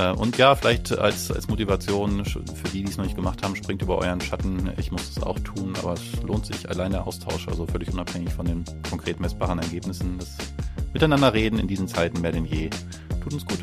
[0.00, 3.54] Äh, und ja, vielleicht als, als Motivation für die, die es noch nicht gemacht haben,
[3.54, 4.72] springt über euren Schatten.
[4.78, 8.32] Ich muss es auch tun, aber es lohnt sich allein der Austausch, also völlig unabhängig
[8.32, 10.18] von den konkret messbaren Ergebnissen.
[10.18, 10.36] Das
[10.92, 12.70] Miteinander reden in diesen Zeiten mehr denn je
[13.22, 13.58] tut uns gut.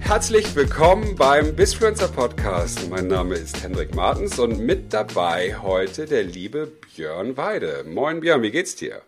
[0.00, 2.88] Herzlich willkommen beim Bisfluencer Podcast.
[2.88, 7.84] Mein Name ist Hendrik Martens und mit dabei heute der liebe Björn Weide.
[7.88, 9.02] Moin Björn, wie geht's dir?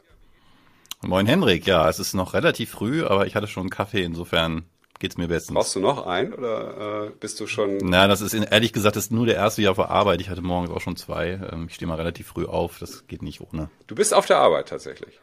[1.06, 4.64] Moin Hendrik, ja, es ist noch relativ früh, aber ich hatte schon einen Kaffee, insofern
[4.98, 5.54] geht's mir bestens.
[5.54, 7.78] Brauchst du noch einen oder äh, bist du schon?
[7.82, 10.20] Na, das ist ehrlich gesagt das ist nur der erste Jahr vor Arbeit.
[10.20, 11.38] Ich hatte morgens auch schon zwei.
[11.52, 13.70] Ähm, ich stehe mal relativ früh auf, das geht nicht ohne.
[13.86, 15.20] Du bist auf der Arbeit tatsächlich.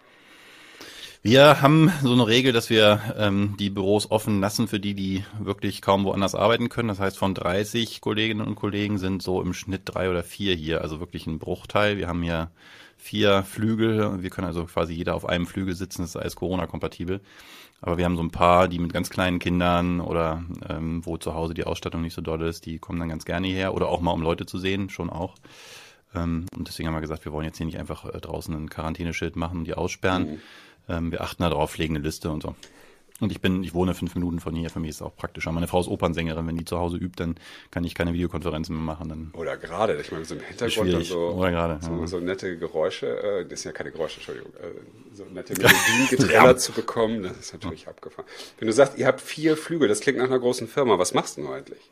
[1.22, 5.26] Wir haben so eine Regel, dass wir ähm, die Büros offen lassen für die, die
[5.40, 6.88] wirklich kaum woanders arbeiten können.
[6.88, 10.82] Das heißt, von 30 Kolleginnen und Kollegen sind so im Schnitt drei oder vier hier,
[10.82, 11.98] also wirklich ein Bruchteil.
[11.98, 12.52] Wir haben hier
[13.06, 14.22] vier Flügel.
[14.22, 16.02] Wir können also quasi jeder auf einem Flügel sitzen.
[16.02, 17.22] Das ist alles Corona-kompatibel.
[17.82, 21.36] Aber wir haben so ein paar, die mit ganz kleinen Kindern oder ähm, wo zu
[21.36, 24.02] Hause die Ausstattung nicht so doll ist, die kommen dann ganz gerne hierher oder auch
[24.02, 25.36] mal um Leute zu sehen, schon auch.
[26.16, 28.70] Ähm, und deswegen haben wir gesagt, wir wollen jetzt hier nicht einfach äh, draußen ein
[28.70, 30.32] Quarantäneschild machen und die aussperren.
[30.32, 30.42] Mhm
[30.90, 32.56] ähm, wir achten darauf, pflegen eine Liste und so.
[33.22, 34.70] Und ich bin, ich wohne fünf Minuten von hier.
[34.70, 35.52] Für mich ist es auch praktischer.
[35.54, 36.46] Meine Frau ist Opernsängerin.
[36.48, 37.36] Wenn die zu Hause übt, dann
[37.72, 39.08] kann ich keine Videokonferenzen mehr machen.
[39.08, 42.08] Dann Oder gerade, ich meine, so im Hintergrund dann so, Oder gerade, so, ja.
[42.08, 46.60] so nette Geräusche, äh, das sind ja keine Geräusche, Entschuldigung, äh, so nette Melodien geträllert
[46.60, 47.90] zu bekommen, das ist natürlich ja.
[47.90, 48.28] abgefahren.
[48.60, 51.00] Wenn du sagst, ihr habt vier Flügel, das klingt nach einer großen Firma.
[51.00, 51.90] Was machst du eigentlich?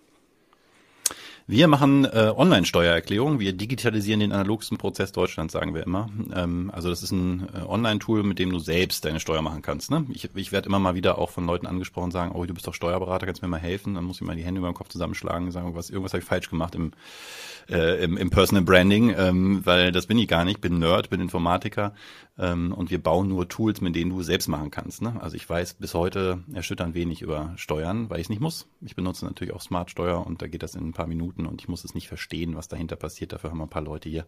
[1.45, 3.38] Wir machen äh, Online-Steuererklärung.
[3.38, 6.09] Wir digitalisieren den analogsten Prozess Deutschlands, sagen wir immer.
[6.33, 9.91] Ähm, also das ist ein äh, Online-Tool, mit dem du selbst deine Steuer machen kannst.
[9.91, 10.05] Ne?
[10.14, 12.73] Ich, ich werde immer mal wieder auch von Leuten angesprochen, sagen, oh, du bist doch
[12.73, 13.95] Steuerberater, kannst mir mal helfen?
[13.95, 16.21] Dann muss ich mal die Hände über den Kopf zusammenschlagen und sagen, was, irgendwas habe
[16.21, 16.94] ich falsch gemacht im,
[17.69, 20.61] äh, im, im Personal Branding, ähm, weil das bin ich gar nicht.
[20.61, 21.94] bin Nerd, bin Informatiker
[22.38, 25.02] ähm, und wir bauen nur Tools, mit denen du selbst machen kannst.
[25.02, 25.16] Ne?
[25.19, 28.67] Also ich weiß bis heute erschütternd wenig über Steuern, weil ich es nicht muss.
[28.81, 31.45] Ich benutze natürlich auch Smart Steuer und da geht das in ein paar Minuten Minuten
[31.45, 33.33] und ich muss es nicht verstehen, was dahinter passiert.
[33.33, 34.26] Dafür haben wir ein paar Leute hier,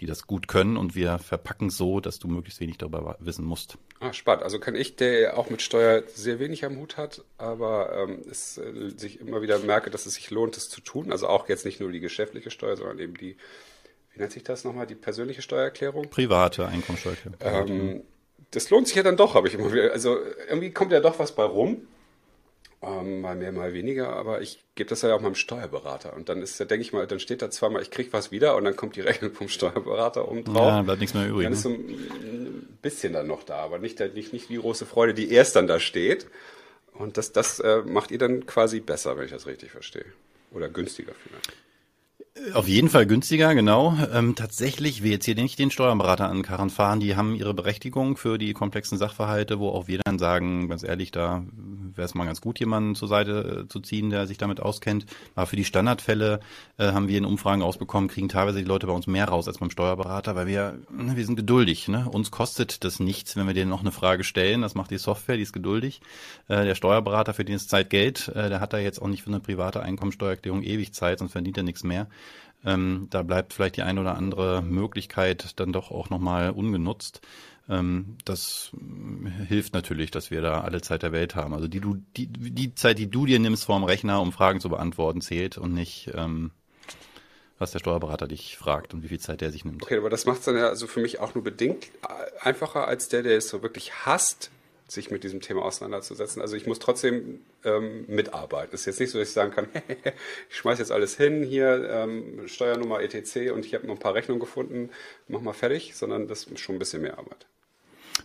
[0.00, 3.44] die das gut können und wir verpacken es so, dass du möglichst wenig darüber wissen
[3.44, 3.78] musst.
[4.00, 4.42] Ah, spannend.
[4.42, 8.58] Also kann ich, der auch mit Steuer sehr wenig am Hut hat, aber ähm, es
[8.58, 11.12] äh, sich immer wieder merke, dass es sich lohnt, es zu tun.
[11.12, 13.36] Also auch jetzt nicht nur die geschäftliche Steuer, sondern eben die,
[14.12, 16.08] wie nennt sich das nochmal, die persönliche Steuererklärung?
[16.10, 17.68] Private Einkommensteuererklärung.
[17.68, 18.02] Ähm,
[18.52, 19.92] das lohnt sich ja dann doch, habe ich immer wieder.
[19.92, 20.18] Also
[20.48, 21.86] irgendwie kommt ja doch was bei rum.
[22.82, 26.14] Ähm, mal mehr, mal weniger, aber ich gebe das ja auch meinem Steuerberater.
[26.14, 28.56] Und dann ist, da denke ich mal, dann steht da zweimal, ich krieg was wieder
[28.56, 30.66] und dann kommt die Rechnung vom Steuerberater oben drauf.
[30.66, 31.44] Ja, bleibt nichts mehr übrig.
[31.44, 31.56] Dann ne?
[31.56, 35.30] ist so ein bisschen dann noch da, aber nicht, nicht, nicht die große Freude, die
[35.30, 36.26] erst dann da steht.
[36.94, 40.06] Und das, das äh, macht ihr dann quasi besser, wenn ich das richtig verstehe.
[40.50, 41.52] Oder günstiger vielleicht.
[42.54, 43.96] Auf jeden Fall günstiger, genau.
[44.12, 47.00] Ähm, tatsächlich will jetzt hier nicht den Steuerberater an Karren fahren.
[47.00, 51.10] Die haben ihre Berechtigung für die komplexen Sachverhalte, wo auch wir dann sagen, ganz ehrlich,
[51.10, 51.44] da
[51.96, 55.06] wäre es mal ganz gut, jemanden zur Seite äh, zu ziehen, der sich damit auskennt.
[55.34, 56.38] Aber für die Standardfälle
[56.78, 59.58] äh, haben wir in Umfragen rausbekommen, kriegen teilweise die Leute bei uns mehr raus als
[59.58, 61.88] beim Steuerberater, weil wir, ne, wir sind geduldig.
[61.88, 62.08] Ne?
[62.08, 64.62] Uns kostet das nichts, wenn wir denen noch eine Frage stellen.
[64.62, 66.00] Das macht die Software, die ist geduldig.
[66.46, 69.22] Äh, der Steuerberater, für den ist Zeit Geld, äh, der hat da jetzt auch nicht
[69.22, 72.06] für eine private Einkommensteuererklärung ewig Zeit, sonst verdient er nichts mehr.
[72.64, 77.20] Ähm, da bleibt vielleicht die eine oder andere Möglichkeit dann doch auch nochmal ungenutzt.
[77.68, 78.72] Ähm, das
[79.48, 81.54] hilft natürlich, dass wir da alle Zeit der Welt haben.
[81.54, 84.68] Also die, du, die, die Zeit, die du dir nimmst vorm Rechner, um Fragen zu
[84.68, 86.50] beantworten, zählt und nicht, ähm,
[87.58, 89.82] was der Steuerberater dich fragt und wie viel Zeit der sich nimmt.
[89.82, 91.88] Okay, aber das macht es dann ja also für mich auch nur bedingt
[92.40, 94.50] einfacher als der, der es so wirklich hasst,
[94.90, 96.42] sich mit diesem Thema auseinanderzusetzen.
[96.42, 98.74] Also ich muss trotzdem ähm, mitarbeiten.
[98.74, 99.68] Es ist jetzt nicht so, dass ich sagen kann,
[100.48, 103.52] ich schmeiße jetzt alles hin, hier ähm, Steuernummer etc.
[103.52, 104.90] und ich habe noch ein paar Rechnungen gefunden,
[105.28, 107.46] mach mal fertig, sondern das ist schon ein bisschen mehr Arbeit.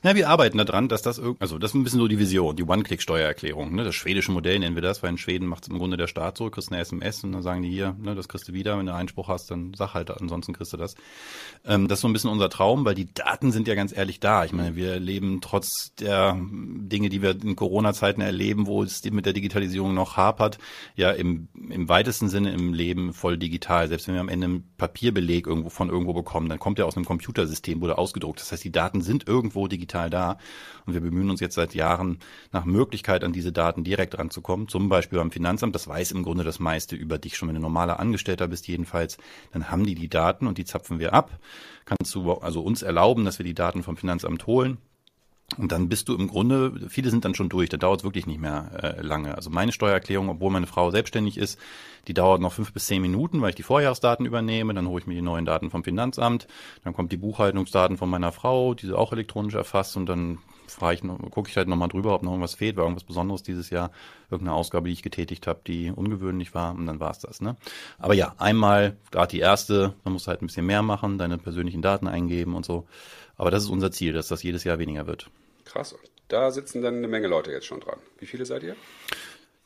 [0.03, 2.55] Na, wir arbeiten daran, dass das irgendwie, also das ist ein bisschen so die Vision,
[2.55, 3.83] die One-Click-Steuererklärung, ne?
[3.83, 6.37] Das schwedische Modell nennen wir das, weil in Schweden macht es im Grunde der Staat
[6.37, 8.85] so, kriegst eine SMS und dann sagen die hier, ne, das kriegst du wieder, wenn
[8.85, 10.95] du Einspruch hast, dann sag halt, ansonsten kriegst du das.
[11.65, 14.19] Ähm, das ist so ein bisschen unser Traum, weil die Daten sind ja ganz ehrlich
[14.19, 14.45] da.
[14.45, 19.25] Ich meine, wir leben trotz der Dinge, die wir in Corona-Zeiten erleben, wo es mit
[19.25, 20.57] der Digitalisierung noch hapert,
[20.95, 23.87] ja im, im weitesten Sinne im Leben voll digital.
[23.87, 26.95] Selbst wenn wir am Ende einen Papierbeleg irgendwo von irgendwo bekommen, dann kommt der aus
[26.95, 28.39] einem Computersystem, wurde ausgedruckt.
[28.39, 30.37] Das heißt, die Daten sind irgendwo digital digital da.
[30.85, 32.19] Und wir bemühen uns jetzt seit Jahren
[32.51, 34.67] nach Möglichkeit, an diese Daten direkt ranzukommen.
[34.67, 37.61] Zum Beispiel beim Finanzamt, das weiß im Grunde das meiste über dich schon, wenn du
[37.61, 39.17] normaler Angestellter bist jedenfalls,
[39.51, 41.39] dann haben die die Daten und die zapfen wir ab.
[41.85, 44.77] Kannst du also uns erlauben, dass wir die Daten vom Finanzamt holen
[45.57, 48.25] und dann bist du im Grunde, viele sind dann schon durch, da dauert es wirklich
[48.25, 49.35] nicht mehr äh, lange.
[49.35, 51.59] Also meine Steuererklärung, obwohl meine Frau selbstständig ist,
[52.07, 55.07] die dauert noch fünf bis zehn Minuten, weil ich die Vorjahresdaten übernehme, dann hole ich
[55.07, 56.47] mir die neuen Daten vom Finanzamt,
[56.83, 60.95] dann kommt die Buchhaltungsdaten von meiner Frau, die sie auch elektronisch erfasst und dann frage
[60.95, 63.91] ich, gucke ich halt nochmal drüber, ob noch irgendwas fehlt, war irgendwas Besonderes dieses Jahr,
[64.29, 67.41] irgendeine Ausgabe, die ich getätigt habe, die ungewöhnlich war und dann war es das.
[67.41, 67.55] Ne?
[67.99, 71.81] Aber ja, einmal, gerade die erste, man muss halt ein bisschen mehr machen, deine persönlichen
[71.81, 72.87] Daten eingeben und so.
[73.37, 75.29] Aber das ist unser Ziel, dass das jedes Jahr weniger wird.
[75.65, 75.95] Krass.
[76.27, 77.99] Da sitzen dann eine Menge Leute jetzt schon dran.
[78.19, 78.75] Wie viele seid ihr?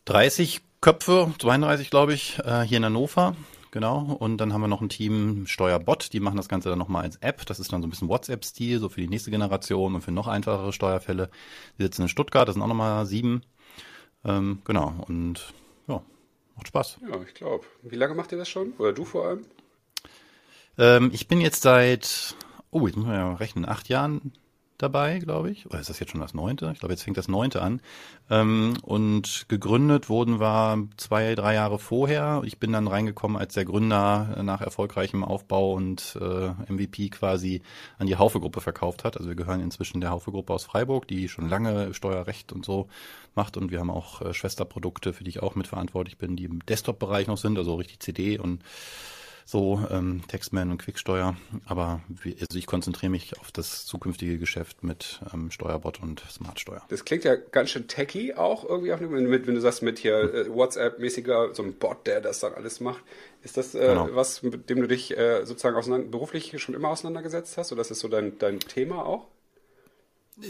[0.06, 3.36] 30 Köpfe, 32 glaube ich, äh, hier in Hannover.
[3.72, 4.18] Genau.
[4.20, 7.18] Und dann haben wir noch ein Team Steuerbot, die machen das Ganze dann nochmal als
[7.18, 7.46] App.
[7.46, 10.28] Das ist dann so ein bisschen WhatsApp-Stil, so für die nächste Generation und für noch
[10.28, 11.30] einfachere Steuerfälle.
[11.78, 13.44] Die sitzen in Stuttgart, das sind auch nochmal sieben.
[14.26, 14.96] Ähm, genau.
[15.08, 15.54] Und
[15.88, 16.02] ja,
[16.56, 16.98] macht Spaß.
[17.08, 17.66] Ja, ich glaube.
[17.84, 18.74] Wie lange macht ihr das schon?
[18.80, 19.46] Oder du vor allem?
[20.80, 22.36] Ähm, ich bin jetzt seit,
[22.72, 24.34] oh, jetzt muss man ja rechnen, acht Jahren
[24.80, 25.66] dabei, glaube ich.
[25.66, 26.72] Oder ist das jetzt schon das neunte?
[26.74, 27.82] Ich glaube, jetzt fängt das neunte an.
[28.30, 32.42] Ähm, und gegründet wurden wir zwei, drei Jahre vorher.
[32.46, 37.62] Ich bin dann reingekommen, als der Gründer nach erfolgreichem Aufbau und äh, MVP quasi
[38.00, 39.18] an die Haufe-Gruppe verkauft hat.
[39.18, 42.88] Also wir gehören inzwischen der Haufe-Gruppe aus Freiburg, die schon lange Steuerrecht und so
[43.36, 43.58] macht.
[43.58, 47.28] Und wir haben auch äh, Schwesterprodukte, für die ich auch mitverantwortlich bin, die im Desktop-Bereich
[47.28, 48.64] noch sind, also richtig CD und
[49.50, 51.36] so ähm, Textman und Quicksteuer.
[51.66, 56.84] Aber wie, also ich konzentriere mich auf das zukünftige Geschäft mit ähm, Steuerbot und Smartsteuer.
[56.90, 60.34] Das klingt ja ganz schön techy auch irgendwie, auch mit, wenn du sagst, mit hier
[60.34, 63.04] äh, WhatsApp-mäßiger, so ein Bot, der das dann alles macht.
[63.42, 64.10] Ist das äh, genau.
[64.12, 67.72] was, mit dem du dich äh, sozusagen beruflich schon immer auseinandergesetzt hast?
[67.72, 69.26] Oder ist das so dein, dein Thema auch?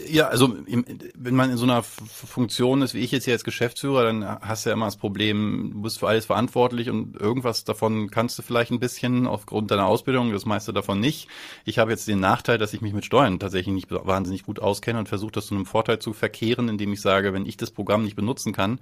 [0.08, 4.04] Ja, also wenn man in so einer Funktion ist, wie ich jetzt hier als Geschäftsführer,
[4.04, 8.08] dann hast du ja immer das Problem, du bist für alles verantwortlich und irgendwas davon
[8.08, 11.28] kannst du vielleicht ein bisschen aufgrund deiner Ausbildung, das meiste davon nicht.
[11.64, 15.00] Ich habe jetzt den Nachteil, dass ich mich mit Steuern tatsächlich nicht wahnsinnig gut auskenne
[15.00, 18.04] und versuche das zu einem Vorteil zu verkehren, indem ich sage, wenn ich das Programm
[18.04, 18.78] nicht benutzen kann,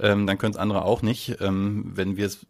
[0.00, 1.36] ähm, dann können es andere auch nicht.
[1.40, 2.46] Ähm, wenn wir es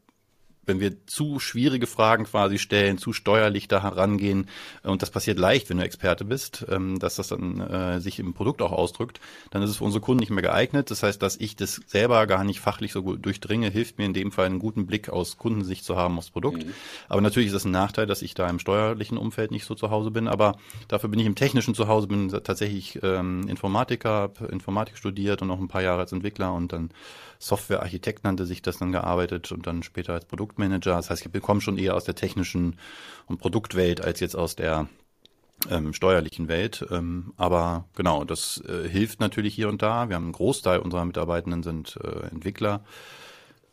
[0.66, 4.48] wenn wir zu schwierige Fragen quasi stellen, zu steuerlich da herangehen,
[4.82, 8.18] äh, und das passiert leicht, wenn du Experte bist, ähm, dass das dann äh, sich
[8.18, 9.20] im Produkt auch ausdrückt,
[9.50, 10.90] dann ist es für unsere Kunden nicht mehr geeignet.
[10.90, 14.14] Das heißt, dass ich das selber gar nicht fachlich so gut durchdringe, hilft mir in
[14.14, 16.64] dem Fall einen guten Blick aus Kundensicht zu haben aufs Produkt.
[16.64, 16.74] Mhm.
[17.08, 19.90] Aber natürlich ist es ein Nachteil, dass ich da im steuerlichen Umfeld nicht so zu
[19.90, 20.56] Hause bin, aber
[20.88, 25.48] dafür bin ich im technischen zu Hause, bin tatsächlich ähm, Informatiker, habe Informatik studiert und
[25.48, 26.90] noch ein paar Jahre als Entwickler und dann
[27.38, 30.96] Softwarearchitekt nannte sich das dann gearbeitet und dann später als Produktmanager.
[30.96, 32.76] Das heißt, ich bekomme schon eher aus der technischen
[33.26, 34.88] und Produktwelt als jetzt aus der
[35.70, 36.84] ähm, steuerlichen Welt.
[36.90, 40.08] Ähm, aber genau, das äh, hilft natürlich hier und da.
[40.08, 42.84] Wir haben einen Großteil unserer Mitarbeitenden sind äh, Entwickler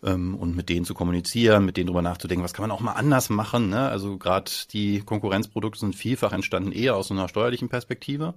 [0.03, 2.93] ähm, und mit denen zu kommunizieren, mit denen drüber nachzudenken, was kann man auch mal
[2.93, 3.69] anders machen.
[3.69, 3.89] Ne?
[3.89, 8.33] Also gerade die Konkurrenzprodukte sind vielfach entstanden eher aus einer steuerlichen Perspektive.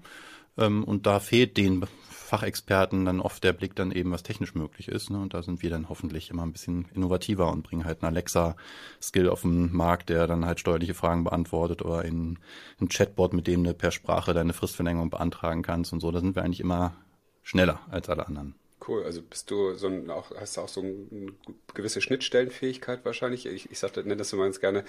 [0.59, 1.85] Ähm, und da fehlt den
[2.25, 5.11] Fachexperten dann oft der Blick dann eben, was technisch möglich ist.
[5.11, 5.19] Ne?
[5.19, 9.29] Und da sind wir dann hoffentlich immer ein bisschen innovativer und bringen halt einen Alexa-Skill
[9.29, 12.39] auf den Markt, der dann halt steuerliche Fragen beantwortet oder ein,
[12.81, 16.11] ein Chatbot, mit dem du per Sprache deine Fristverlängerung beantragen kannst und so.
[16.11, 16.97] Da sind wir eigentlich immer
[17.43, 18.55] schneller als alle anderen.
[18.87, 21.33] Cool, also bist du so ein, auch, hast du auch so eine
[21.73, 23.47] gewisse Schnittstellenfähigkeit wahrscheinlich?
[23.47, 24.85] Ich, ich sagte, nenne das immer ganz gerne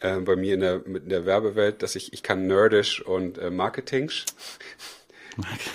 [0.00, 3.50] äh, bei mir in der, in der Werbewelt, dass ich, ich kann nerdisch und äh,
[3.50, 4.26] Marketingsch.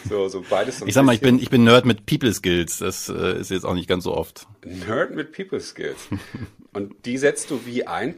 [0.07, 0.79] So, so beides.
[0.79, 2.77] So ich sag mal, ich bin, ich bin Nerd mit People Skills.
[2.79, 4.45] Das äh, ist jetzt auch nicht ganz so oft.
[4.63, 6.07] Nerd mit People Skills.
[6.73, 8.15] Und die setzt du wie ein?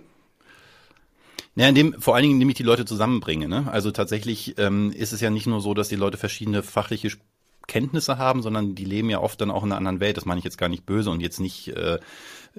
[1.55, 3.47] Ja, indem, vor allen Dingen, indem ich die Leute zusammenbringe.
[3.47, 3.67] Ne?
[3.71, 7.11] Also tatsächlich ähm, ist es ja nicht nur so, dass die Leute verschiedene fachliche
[7.67, 10.17] Kenntnisse haben, sondern die leben ja oft dann auch in einer anderen Welt.
[10.17, 11.99] Das meine ich jetzt gar nicht böse und jetzt nicht äh,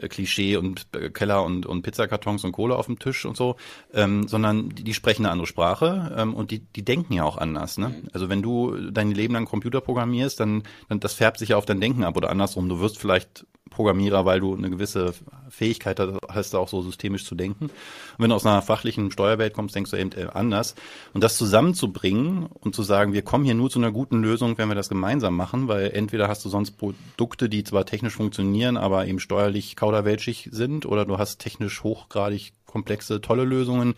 [0.01, 3.57] äh, Klischee und äh, Keller und, und Pizzakartons und Kohle auf dem Tisch und so,
[3.93, 7.39] ähm, sondern die, die sprechen eine andere Sprache ähm, und die, die denken ja auch
[7.39, 7.79] anders.
[7.79, 7.89] Ne?
[7.89, 8.09] Mhm.
[8.13, 11.67] Also wenn du dein Leben lang Computer programmierst, dann, dann das färbt sich ja auf
[11.67, 12.69] dein Denken ab oder andersrum.
[12.69, 15.13] Du wirst vielleicht Programmierer, weil du eine gewisse
[15.49, 17.67] Fähigkeit hast, auch so systemisch zu denken.
[17.67, 17.73] Und
[18.19, 20.75] wenn du aus einer fachlichen Steuerwelt kommst, denkst du eben äh, anders.
[21.15, 24.69] Und das zusammenzubringen und zu sagen, wir kommen hier nur zu einer guten Lösung, wenn
[24.69, 29.07] wir das gemeinsam machen, weil entweder hast du sonst Produkte, die zwar technisch funktionieren, aber
[29.07, 33.95] eben steuerlich kauderwelschig sind, oder du hast technisch hochgradig komplexe, tolle Lösungen,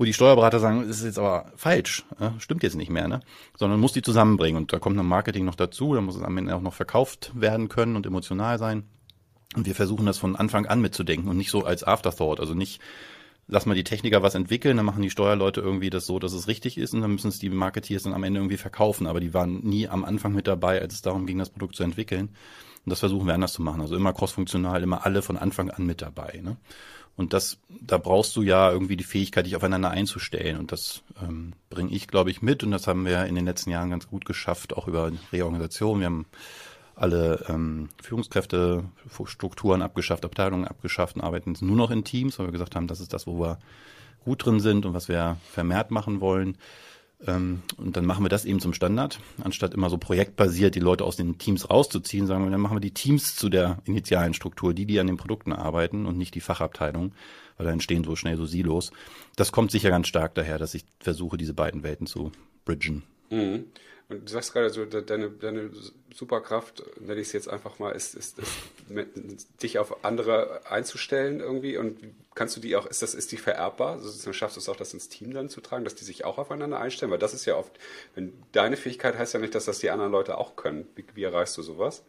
[0.00, 3.20] wo die Steuerberater sagen, das ist jetzt aber falsch, äh, stimmt jetzt nicht mehr, ne?
[3.54, 4.62] Sondern muss die zusammenbringen.
[4.62, 7.32] Und da kommt dann Marketing noch dazu, da muss es am Ende auch noch verkauft
[7.34, 8.84] werden können und emotional sein.
[9.54, 12.80] Und wir versuchen das von Anfang an mitzudenken und nicht so als Afterthought, also nicht
[13.46, 16.48] lass mal die Techniker was entwickeln, dann machen die Steuerleute irgendwie das so, dass es
[16.48, 19.06] richtig ist und dann müssen es die Marketeers dann am Ende irgendwie verkaufen.
[19.06, 21.82] Aber die waren nie am Anfang mit dabei, als es darum ging, das Produkt zu
[21.82, 22.30] entwickeln.
[22.86, 23.82] Und das versuchen wir anders zu machen.
[23.82, 26.40] Also immer crossfunktional, immer alle von Anfang an mit dabei.
[26.42, 26.56] Ne?
[27.20, 30.56] Und das, da brauchst du ja irgendwie die Fähigkeit, dich aufeinander einzustellen.
[30.56, 32.64] Und das ähm, bringe ich, glaube ich, mit.
[32.64, 35.98] Und das haben wir in den letzten Jahren ganz gut geschafft, auch über Reorganisation.
[36.00, 36.24] Wir haben
[36.96, 38.84] alle ähm, Führungskräfte,
[39.26, 43.00] Strukturen abgeschafft, Abteilungen abgeschafft und arbeiten nur noch in Teams, weil wir gesagt haben, das
[43.00, 43.58] ist das, wo wir
[44.24, 46.56] gut drin sind und was wir vermehrt machen wollen.
[47.26, 51.04] Ähm, und dann machen wir das eben zum Standard, anstatt immer so projektbasiert die Leute
[51.04, 54.72] aus den Teams rauszuziehen, sagen wir, dann machen wir die Teams zu der initialen Struktur,
[54.72, 57.12] die, die an den Produkten arbeiten und nicht die Fachabteilung,
[57.56, 58.90] weil da entstehen so schnell so Silos.
[59.36, 62.32] Das kommt sicher ganz stark daher, dass ich versuche, diese beiden Welten zu
[62.64, 63.02] bridgen.
[63.30, 63.66] Mhm.
[64.10, 65.70] Und du sagst gerade so, deine, deine
[66.12, 71.76] Superkraft, nenne ich es jetzt einfach mal, ist, ist, ist dich auf andere einzustellen irgendwie.
[71.76, 71.98] Und
[72.34, 73.92] kannst du die auch, ist das, ist die vererbbar?
[73.92, 76.38] Also schaffst du es auch, das ins Team dann zu tragen, dass die sich auch
[76.38, 77.12] aufeinander einstellen?
[77.12, 77.72] Weil das ist ja oft,
[78.16, 80.88] wenn deine Fähigkeit heißt ja nicht, dass das die anderen Leute auch können.
[80.96, 82.02] Wie, wie erreichst du sowas?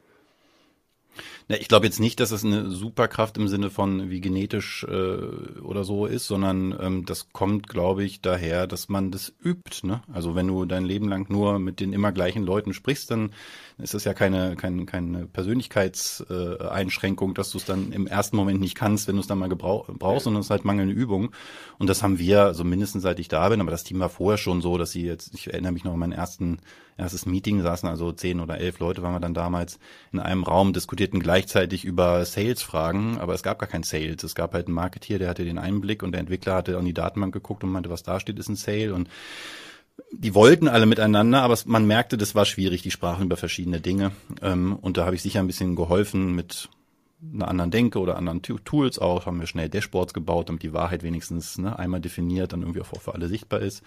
[1.48, 5.60] Na, ich glaube jetzt nicht, dass es eine Superkraft im Sinne von wie genetisch äh,
[5.62, 9.86] oder so ist, sondern ähm, das kommt, glaube ich, daher, dass man das übt.
[9.86, 10.02] Ne?
[10.12, 13.32] Also wenn du dein Leben lang nur mit den immer gleichen Leuten sprichst, dann
[13.78, 18.76] ist das ja keine, keine, keine Persönlichkeitseinschränkung, dass du es dann im ersten Moment nicht
[18.76, 21.32] kannst, wenn du es dann mal brauchst, sondern es ist halt mangelnde Übung.
[21.78, 24.38] Und das haben wir, also mindestens seit ich da bin, aber das Team war vorher
[24.38, 26.60] schon so, dass sie jetzt, ich erinnere mich noch an meinen ersten
[26.98, 29.80] erstes Meeting, saßen also zehn oder elf Leute, waren wir dann damals
[30.12, 34.24] in einem Raum, diskutierten gleichzeitig über Sales-Fragen, aber es gab gar kein Sales.
[34.24, 36.94] Es gab halt einen Marketeer, der hatte den Einblick und der Entwickler hatte an die
[36.94, 39.10] Datenbank geguckt und meinte, was da steht, ist ein Sale und
[40.12, 44.12] die wollten alle miteinander, aber man merkte, das war schwierig, die sprachen über verschiedene Dinge.
[44.42, 46.70] Ähm, und da habe ich sicher ein bisschen geholfen mit
[47.34, 51.02] einer anderen Denke oder anderen Tools auch, haben wir schnell Dashboards gebaut, damit die Wahrheit
[51.02, 53.84] wenigstens ne, einmal definiert, dann irgendwie auch für alle sichtbar ist.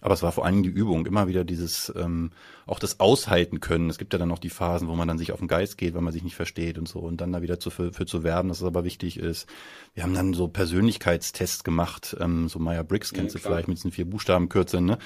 [0.00, 2.30] Aber es war vor allen Dingen die Übung, immer wieder dieses, ähm,
[2.66, 3.90] auch das Aushalten können.
[3.90, 5.94] Es gibt ja dann noch die Phasen, wo man dann sich auf den Geist geht,
[5.94, 8.22] weil man sich nicht versteht und so und dann da wieder zu, für, für zu
[8.22, 9.46] werben, dass es aber wichtig ist.
[9.94, 13.78] Wir haben dann so Persönlichkeitstests gemacht, ähm, so Meyer Briggs kennst ja, du vielleicht mit
[13.78, 14.98] diesen vier Buchstabenkürzeln, ne?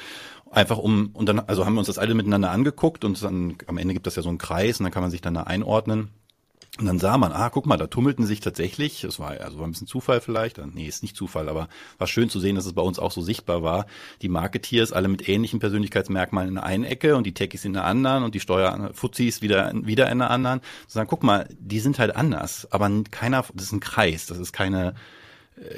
[0.51, 3.79] Einfach um, und dann, also haben wir uns das alle miteinander angeguckt und dann am
[3.79, 6.11] Ende gibt das ja so einen Kreis und dann kann man sich dann da einordnen.
[6.79, 9.67] Und dann sah man, ah, guck mal, da tummelten sich tatsächlich, es war also war
[9.67, 12.73] ein bisschen Zufall vielleicht, nee, ist nicht Zufall, aber war schön zu sehen, dass es
[12.73, 13.85] bei uns auch so sichtbar war.
[14.23, 17.85] Die Marketeers alle mit ähnlichen Persönlichkeitsmerkmalen in der einen Ecke und die Techies in der
[17.85, 20.63] anderen und die Steuerfuzis wieder wieder in der anderen.
[20.87, 24.39] Zu sagen, guck mal, die sind halt anders, aber keiner, das ist ein Kreis, das
[24.39, 24.95] ist keine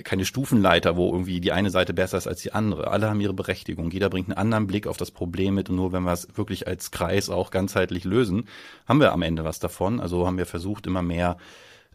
[0.04, 2.88] keine Stufenleiter, wo irgendwie die eine Seite besser ist als die andere.
[2.88, 3.90] Alle haben ihre Berechtigung.
[3.90, 6.66] Jeder bringt einen anderen Blick auf das Problem mit und nur wenn wir es wirklich
[6.66, 8.48] als Kreis auch ganzheitlich lösen,
[8.86, 10.00] haben wir am Ende was davon.
[10.00, 11.36] Also haben wir versucht, immer mehr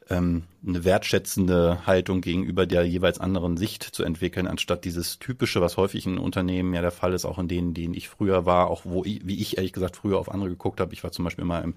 [0.10, 5.78] ähm, eine wertschätzende Haltung gegenüber der jeweils anderen Sicht zu entwickeln, anstatt dieses typische, was
[5.78, 8.82] häufig in Unternehmen ja der Fall ist, auch in denen, denen ich früher war, auch
[8.86, 10.94] wo ich, wie ich ehrlich gesagt früher auf andere geguckt habe.
[10.94, 11.76] Ich war zum Beispiel immer im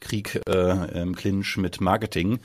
[0.00, 2.40] Krieg, äh, im Clinch mit Marketing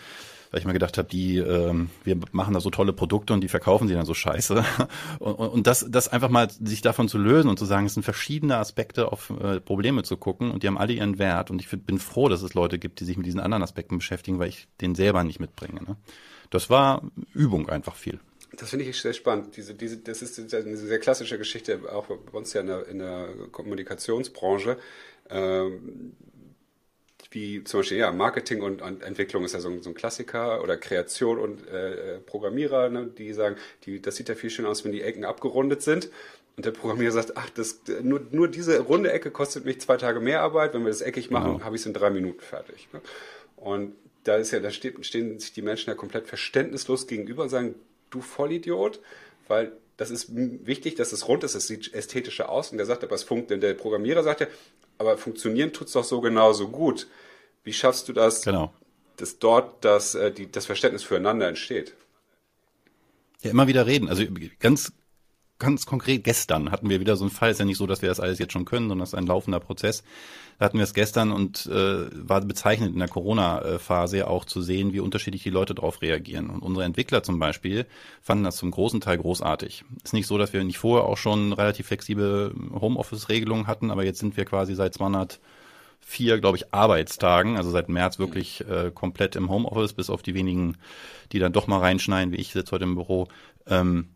[0.52, 3.48] weil ich mir gedacht habe, die, ähm, wir machen da so tolle Produkte und die
[3.48, 4.64] verkaufen sie dann so scheiße.
[5.20, 8.04] Und, und das, das einfach mal sich davon zu lösen und zu sagen, es sind
[8.04, 11.50] verschiedene Aspekte auf äh, Probleme zu gucken und die haben alle ihren Wert.
[11.50, 14.40] Und ich bin froh, dass es Leute gibt, die sich mit diesen anderen Aspekten beschäftigen,
[14.40, 15.82] weil ich den selber nicht mitbringe.
[15.84, 15.98] Ne?
[16.50, 17.02] Das war
[17.34, 18.20] Übung einfach viel.
[18.56, 19.58] Das finde ich sehr spannend.
[19.58, 23.00] Diese, diese, das ist eine sehr klassische Geschichte, auch bei uns ja in der, in
[23.00, 24.78] der Kommunikationsbranche.
[25.30, 26.14] Ähm,
[27.38, 30.64] wie zum Beispiel ja, Marketing und, und Entwicklung ist ja so ein, so ein, Klassiker
[30.64, 34.70] oder Kreation und äh, äh, Programmierer, ne, die sagen, die, das sieht ja viel schöner
[34.70, 36.10] aus, wenn die Ecken abgerundet sind.
[36.56, 40.20] Und der Programmierer sagt, ach, das, nur, nur diese runde Ecke kostet mich zwei Tage
[40.20, 40.74] mehr Arbeit.
[40.74, 41.66] Wenn wir das eckig machen, genau.
[41.66, 42.88] habe ich es in drei Minuten fertig.
[42.92, 43.02] Ne?
[43.56, 47.50] Und da ist ja, da steht, stehen sich die Menschen ja komplett verständnislos gegenüber und
[47.50, 47.76] sagen,
[48.10, 49.00] du Vollidiot,
[49.48, 52.72] weil das ist wichtig, dass es rund ist, es sieht ästhetischer aus.
[52.72, 54.48] Und der sagt aber, es funkt, der Programmierer sagt ja,
[54.98, 57.08] aber funktionieren tut es doch so genauso gut.
[57.68, 58.74] Wie schaffst du das, genau.
[59.18, 61.98] dass dort das, äh, die, das Verständnis füreinander entsteht?
[63.42, 64.08] Ja, immer wieder reden.
[64.08, 64.24] Also
[64.60, 64.94] ganz
[65.60, 67.52] ganz konkret gestern hatten wir wieder so einen Fall.
[67.52, 69.28] Ist ja nicht so, dass wir das alles jetzt schon können, sondern es ist ein
[69.28, 70.04] laufender Prozess.
[70.60, 74.94] Da hatten wir es gestern und äh, war bezeichnend in der Corona-Phase auch zu sehen,
[74.94, 76.50] wie unterschiedlich die Leute darauf reagieren.
[76.50, 77.86] Und unsere Entwickler zum Beispiel
[78.22, 79.84] fanden das zum großen Teil großartig.
[80.06, 84.20] Ist nicht so, dass wir nicht vorher auch schon relativ flexible Homeoffice-Regelungen hatten, aber jetzt
[84.20, 85.42] sind wir quasi seit 200
[86.10, 90.36] vier, glaube ich, Arbeitstagen, also seit März wirklich äh, komplett im Homeoffice, bis auf die
[90.36, 90.78] wenigen,
[91.34, 93.28] die dann doch mal reinschneiden, wie ich sitze heute im Büro.
[93.68, 94.08] Ähm,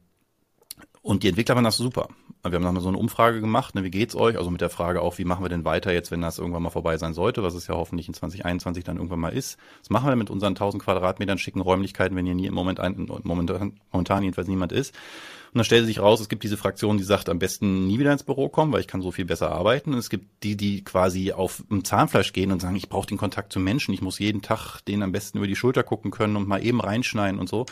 [1.02, 2.08] und die Entwickler waren das super.
[2.44, 4.38] Wir haben nochmal so eine Umfrage gemacht, ne, wie geht's euch?
[4.38, 6.72] Also mit der Frage auch, wie machen wir denn weiter jetzt, wenn das irgendwann mal
[6.72, 9.60] vorbei sein sollte, was es ja hoffentlich in 2021 dann irgendwann mal ist.
[9.82, 13.08] Was machen wir mit unseren 1000 Quadratmetern schicken Räumlichkeiten, wenn hier nie im Moment ein,
[13.24, 14.96] momentan, momentan jedenfalls niemand ist?
[15.54, 18.14] Und dann stellt sich raus, es gibt diese Fraktion, die sagt, am besten nie wieder
[18.14, 19.92] ins Büro kommen, weil ich kann so viel besser arbeiten.
[19.92, 23.18] Und es gibt die, die quasi auf dem Zahnfleisch gehen und sagen, ich brauche den
[23.18, 26.38] Kontakt zu Menschen, ich muss jeden Tag denen am besten über die Schulter gucken können
[26.38, 27.66] und mal eben reinschneiden und so.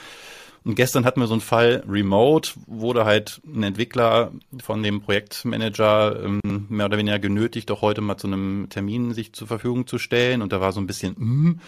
[0.64, 6.24] Und gestern hatten wir so einen Fall remote, wurde halt ein Entwickler von dem Projektmanager
[6.24, 9.98] ähm, mehr oder weniger genötigt, doch heute mal zu einem Termin sich zur Verfügung zu
[9.98, 10.42] stellen.
[10.42, 11.60] Und da war so ein bisschen, mm,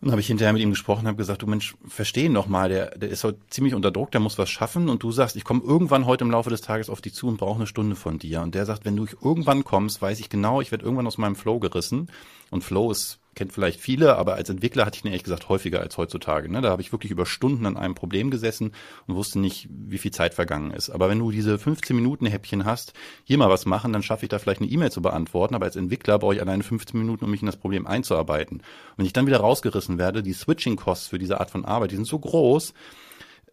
[0.00, 2.96] Und habe ich hinterher mit ihm gesprochen, habe gesagt, du Mensch, verstehen doch mal, der,
[2.96, 5.62] der ist heute ziemlich unter Druck, der muss was schaffen und du sagst, ich komme
[5.64, 8.42] irgendwann heute im Laufe des Tages auf dich zu und brauche eine Stunde von dir.
[8.42, 11.34] Und der sagt, wenn du irgendwann kommst, weiß ich genau, ich werde irgendwann aus meinem
[11.34, 12.08] Flow gerissen.
[12.50, 15.80] Und Flow ist kennt vielleicht viele, aber als Entwickler hatte ich ihn ehrlich gesagt häufiger
[15.80, 16.50] als heutzutage.
[16.50, 16.60] Ne?
[16.60, 18.72] Da habe ich wirklich über Stunden an einem Problem gesessen
[19.06, 20.90] und wusste nicht, wie viel Zeit vergangen ist.
[20.90, 24.28] Aber wenn du diese 15 Minuten Häppchen hast, hier mal was machen, dann schaffe ich
[24.28, 25.54] da vielleicht eine E-Mail zu beantworten.
[25.54, 28.58] Aber als Entwickler brauche ich alleine 15 Minuten, um mich in das Problem einzuarbeiten.
[28.58, 31.96] Und wenn ich dann wieder rausgerissen werde, die Switching-Costs für diese Art von Arbeit, die
[31.96, 32.74] sind so groß,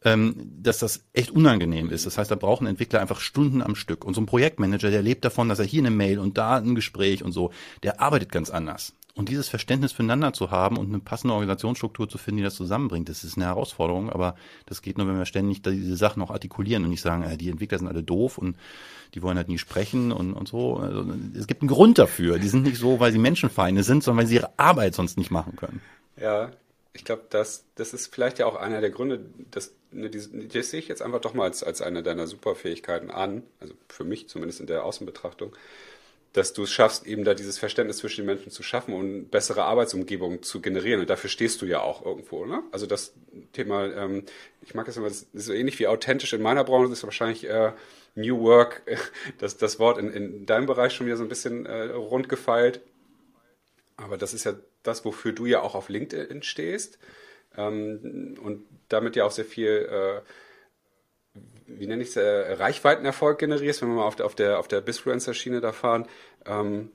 [0.05, 2.05] dass das echt unangenehm ist.
[2.05, 4.05] Das heißt, da brauchen Entwickler einfach Stunden am Stück.
[4.05, 6.75] Und so ein Projektmanager, der lebt davon, dass er hier eine Mail und da ein
[6.75, 7.51] Gespräch und so,
[7.83, 8.93] der arbeitet ganz anders.
[9.15, 13.07] Und dieses Verständnis füreinander zu haben und eine passende Organisationsstruktur zu finden, die das zusammenbringt,
[13.07, 14.35] das ist eine Herausforderung, aber
[14.65, 17.49] das geht nur, wenn wir ständig diese Sachen auch artikulieren und nicht sagen, äh, die
[17.49, 18.57] Entwickler sind alle doof und
[19.13, 20.75] die wollen halt nie sprechen und, und so.
[20.77, 22.39] Also, es gibt einen Grund dafür.
[22.39, 25.31] Die sind nicht so, weil sie Menschenfeinde sind, sondern weil sie ihre Arbeit sonst nicht
[25.31, 25.81] machen können.
[26.21, 26.51] Ja,
[26.91, 30.69] ich glaube, das, das ist vielleicht ja auch einer der Gründe, dass, ne, diese, das
[30.69, 34.29] sehe ich jetzt einfach doch mal als, als eine deiner Superfähigkeiten an, also für mich
[34.29, 35.55] zumindest in der Außenbetrachtung,
[36.33, 39.63] dass du es schaffst, eben da dieses Verständnis zwischen den Menschen zu schaffen und bessere
[39.63, 40.99] Arbeitsumgebungen zu generieren.
[40.99, 42.45] Und dafür stehst du ja auch irgendwo.
[42.45, 42.61] Ne?
[42.71, 43.13] Also das
[43.53, 44.25] Thema, ähm,
[44.61, 47.47] ich mag das immer, das ist so ähnlich wie authentisch in meiner Branche, ist wahrscheinlich
[47.47, 47.71] äh,
[48.15, 48.81] New Work,
[49.37, 52.81] das, das Wort in, in deinem Bereich schon wieder so ein bisschen äh, rundgefeilt.
[53.95, 56.99] Aber das ist ja das, wofür du ja auch auf LinkedIn stehst
[57.57, 60.21] ähm, und damit ja auch sehr viel äh,
[61.67, 64.67] wie nenne ich es, äh, Reichweitenerfolg generierst, wenn wir mal auf der, auf der, auf
[64.67, 66.07] der Bisfluencer-Schiene da fahren,
[66.45, 66.91] ähm,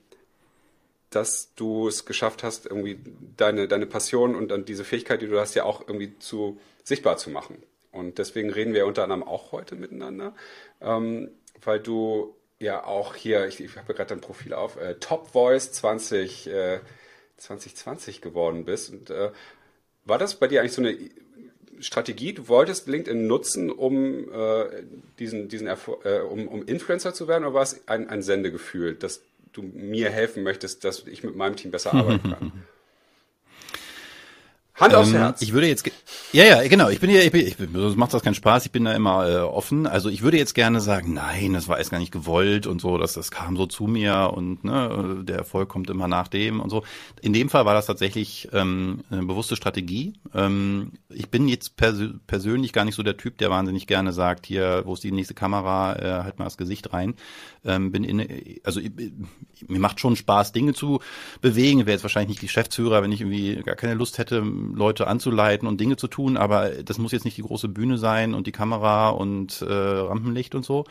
[1.11, 3.01] dass du es geschafft hast, irgendwie
[3.37, 7.17] deine, deine Passion und dann diese Fähigkeit, die du hast, ja auch irgendwie zu sichtbar
[7.17, 7.63] zu machen.
[7.91, 10.35] Und deswegen reden wir unter anderem auch heute miteinander,
[10.81, 11.31] ähm,
[11.63, 15.73] weil du ja auch hier, ich, ich habe gerade dein Profil auf, äh, Top Voice
[15.73, 16.81] 20, äh,
[17.39, 18.91] 2020 geworden bist.
[18.91, 19.33] Und äh,
[20.11, 20.97] war das bei dir eigentlich so eine
[21.81, 24.83] Strategie, du wolltest LinkedIn nutzen, um äh,
[25.19, 29.23] diesen, diesen äh, um, um Influencer zu werden, oder war es ein, ein Sendegefühl, dass
[29.53, 32.53] du mir helfen möchtest, dass ich mit meinem Team besser arbeiten kann?
[34.81, 35.43] Hand aufs ähm, Herz.
[35.43, 35.91] Ich würde jetzt,
[36.33, 36.89] ja, ja, genau.
[36.89, 38.67] Ich bin hier, ich bin, ich bin, das macht das keinen Spaß.
[38.67, 39.87] Ich bin da immer äh, offen.
[39.87, 42.97] Also ich würde jetzt gerne sagen, nein, das war erst gar nicht gewollt und so,
[42.97, 46.71] dass das kam so zu mir und ne, der Erfolg kommt immer nach dem und
[46.71, 46.83] so.
[47.21, 50.15] In dem Fall war das tatsächlich ähm, eine bewusste Strategie.
[50.35, 54.47] Ähm, ich bin jetzt pers persönlich gar nicht so der Typ, der wahnsinnig gerne sagt,
[54.47, 57.15] hier, wo ist die nächste Kamera, äh, halt mal das Gesicht rein.
[57.65, 58.27] Ähm, bin in,
[58.65, 58.93] also ich,
[59.69, 61.01] mir macht schon Spaß, Dinge zu
[61.43, 61.81] bewegen.
[61.81, 64.43] Wäre jetzt wahrscheinlich nicht Geschäftsführer, wenn ich irgendwie gar keine Lust hätte
[64.75, 68.35] Leute anzuleiten und Dinge zu tun, aber das muss jetzt nicht die große Bühne sein
[68.35, 70.85] und die Kamera und äh, Rampenlicht und so.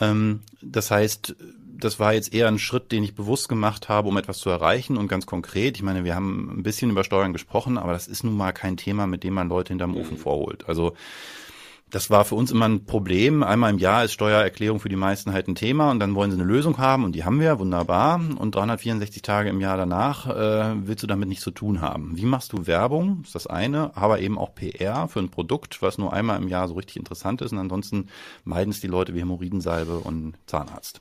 [0.00, 1.36] Ähm, das heißt,
[1.76, 4.96] das war jetzt eher ein Schritt, den ich bewusst gemacht habe, um etwas zu erreichen
[4.96, 5.76] und ganz konkret.
[5.76, 8.76] Ich meine, wir haben ein bisschen über Steuern gesprochen, aber das ist nun mal kein
[8.76, 10.68] Thema, mit dem man Leute hinterm Ofen vorholt.
[10.68, 10.94] Also
[11.90, 13.42] das war für uns immer ein Problem.
[13.42, 16.36] Einmal im Jahr ist Steuererklärung für die meisten halt ein Thema und dann wollen sie
[16.36, 18.20] eine Lösung haben und die haben wir, wunderbar.
[18.36, 22.16] Und 364 Tage im Jahr danach äh, willst du damit nichts zu tun haben.
[22.16, 23.22] Wie machst du Werbung?
[23.22, 26.66] Ist das eine, aber eben auch PR für ein Produkt, was nur einmal im Jahr
[26.68, 28.08] so richtig interessant ist und ansonsten
[28.44, 31.00] meiden es die Leute wie Hämorrhoidensalbe und Zahnarzt.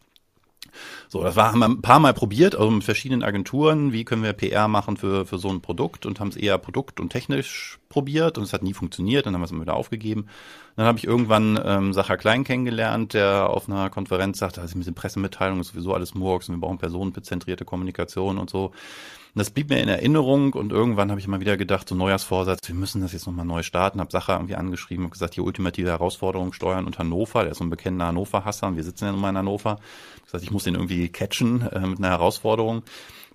[1.08, 4.24] So, das war, haben wir ein paar Mal probiert, also mit verschiedenen Agenturen, wie können
[4.24, 7.80] wir PR machen für, für so ein Produkt und haben es eher produkt- und technisch
[7.90, 10.28] probiert und es hat nie funktioniert, dann haben wir es immer wieder aufgegeben.
[10.76, 14.88] Dann habe ich irgendwann ähm, Sacher Klein kennengelernt, der auf einer Konferenz sagte, also mit
[14.88, 18.72] den Pressemitteilungen ist sowieso alles Murks und wir brauchen personenzentrierte Kommunikation und so.
[19.36, 22.68] Und das blieb mir in Erinnerung und irgendwann habe ich immer wieder gedacht, so Neujahrsvorsatz,
[22.68, 25.90] wir müssen das jetzt nochmal neu starten, habe Sacher irgendwie angeschrieben und gesagt, die ultimative
[25.90, 29.22] Herausforderung Steuern und Hannover, der ist so ein bekennender Hannover-Hasser und wir sitzen ja nun
[29.22, 29.80] mal in Hannover.
[30.26, 32.84] Das heißt, ich muss den irgendwie catchen äh, mit einer Herausforderung.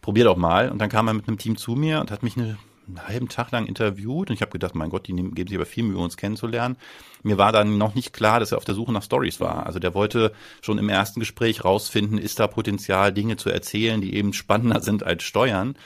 [0.01, 0.71] Probier doch mal.
[0.71, 3.29] Und dann kam er mit einem Team zu mir und hat mich eine einen halben
[3.29, 5.85] Tag lang interviewt und ich habe gedacht, mein Gott, die nehmen, geben sich aber viel
[5.85, 6.77] Mühe, uns kennenzulernen.
[7.23, 9.67] Mir war dann noch nicht klar, dass er auf der Suche nach Stories war.
[9.67, 14.15] Also der wollte schon im ersten Gespräch rausfinden, ist da Potenzial, Dinge zu erzählen, die
[14.15, 15.77] eben spannender sind als Steuern.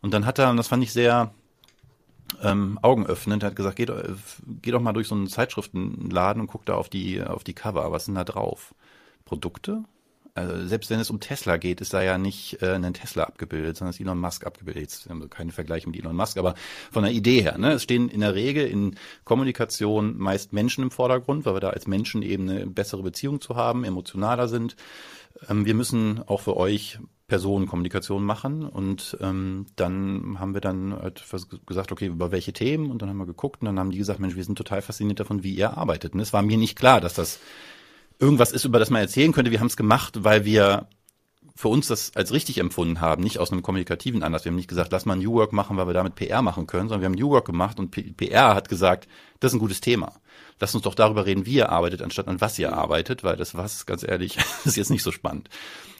[0.00, 1.32] Und dann hat er, und das fand ich sehr
[2.42, 4.02] ähm, augenöffnend, hat gesagt, geh, doch,
[4.62, 7.90] geh doch mal durch so einen Zeitschriftenladen und guck da auf die, auf die Cover,
[7.90, 8.74] was sind da drauf?
[9.24, 9.84] Produkte?
[10.34, 13.76] Also selbst wenn es um Tesla geht, ist da ja nicht äh, ein Tesla abgebildet,
[13.76, 14.82] sondern ist Elon Musk abgebildet.
[14.82, 16.54] Jetzt haben wir keine Vergleiche mit Elon Musk, aber
[16.90, 17.58] von der Idee her.
[17.58, 17.72] Ne?
[17.72, 21.86] Es stehen in der Regel in Kommunikation meist Menschen im Vordergrund, weil wir da als
[21.86, 24.76] Menschen eben eine bessere Beziehung zu haben, emotionaler sind.
[25.48, 31.22] Ähm, wir müssen auch für euch Personenkommunikation machen und ähm, dann haben wir dann halt
[31.66, 34.18] gesagt, okay, über welche Themen und dann haben wir geguckt und dann haben die gesagt,
[34.18, 36.14] Mensch, wir sind total fasziniert davon, wie ihr arbeitet.
[36.14, 37.38] Und es war mir nicht klar, dass das
[38.18, 39.50] irgendwas ist, über das man erzählen könnte.
[39.50, 40.88] Wir haben es gemacht, weil wir
[41.58, 44.44] für uns das als richtig empfunden haben, nicht aus einem kommunikativen Anlass.
[44.44, 46.88] Wir haben nicht gesagt, lass mal New Work machen, weil wir damit PR machen können,
[46.88, 49.08] sondern wir haben New Work gemacht und PR hat gesagt,
[49.40, 50.12] das ist ein gutes Thema.
[50.60, 53.56] Lass uns doch darüber reden, wie ihr arbeitet, anstatt an was ihr arbeitet, weil das
[53.56, 55.48] was, ganz ehrlich, ist jetzt nicht so spannend.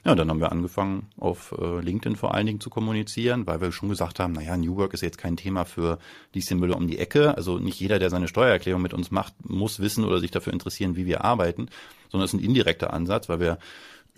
[0.04, 3.72] Ja, dann haben wir angefangen, auf äh, LinkedIn vor allen Dingen zu kommunizieren, weil wir
[3.72, 5.98] schon gesagt haben, naja, New Work ist jetzt kein Thema für
[6.34, 7.36] Lieschen Müller um die Ecke.
[7.36, 10.94] Also nicht jeder, der seine Steuererklärung mit uns macht, muss wissen oder sich dafür interessieren,
[10.94, 11.68] wie wir arbeiten,
[12.10, 13.58] sondern es ist ein indirekter Ansatz, weil wir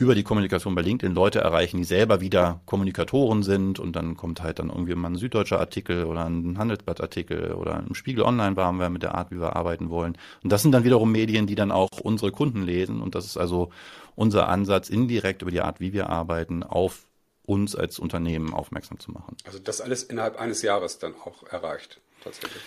[0.00, 4.42] über die Kommunikation bei LinkedIn Leute erreichen, die selber wieder Kommunikatoren sind und dann kommt
[4.42, 8.78] halt dann irgendwie mal ein süddeutscher Artikel oder ein Handelsblattartikel oder ein Spiegel Online waren
[8.78, 10.16] wir mit der Art, wie wir arbeiten wollen.
[10.42, 13.36] Und das sind dann wiederum Medien, die dann auch unsere Kunden lesen und das ist
[13.36, 13.70] also
[14.16, 17.06] unser Ansatz, indirekt über die Art, wie wir arbeiten, auf
[17.44, 19.36] uns als Unternehmen aufmerksam zu machen.
[19.44, 22.62] Also das alles innerhalb eines Jahres dann auch erreicht, tatsächlich.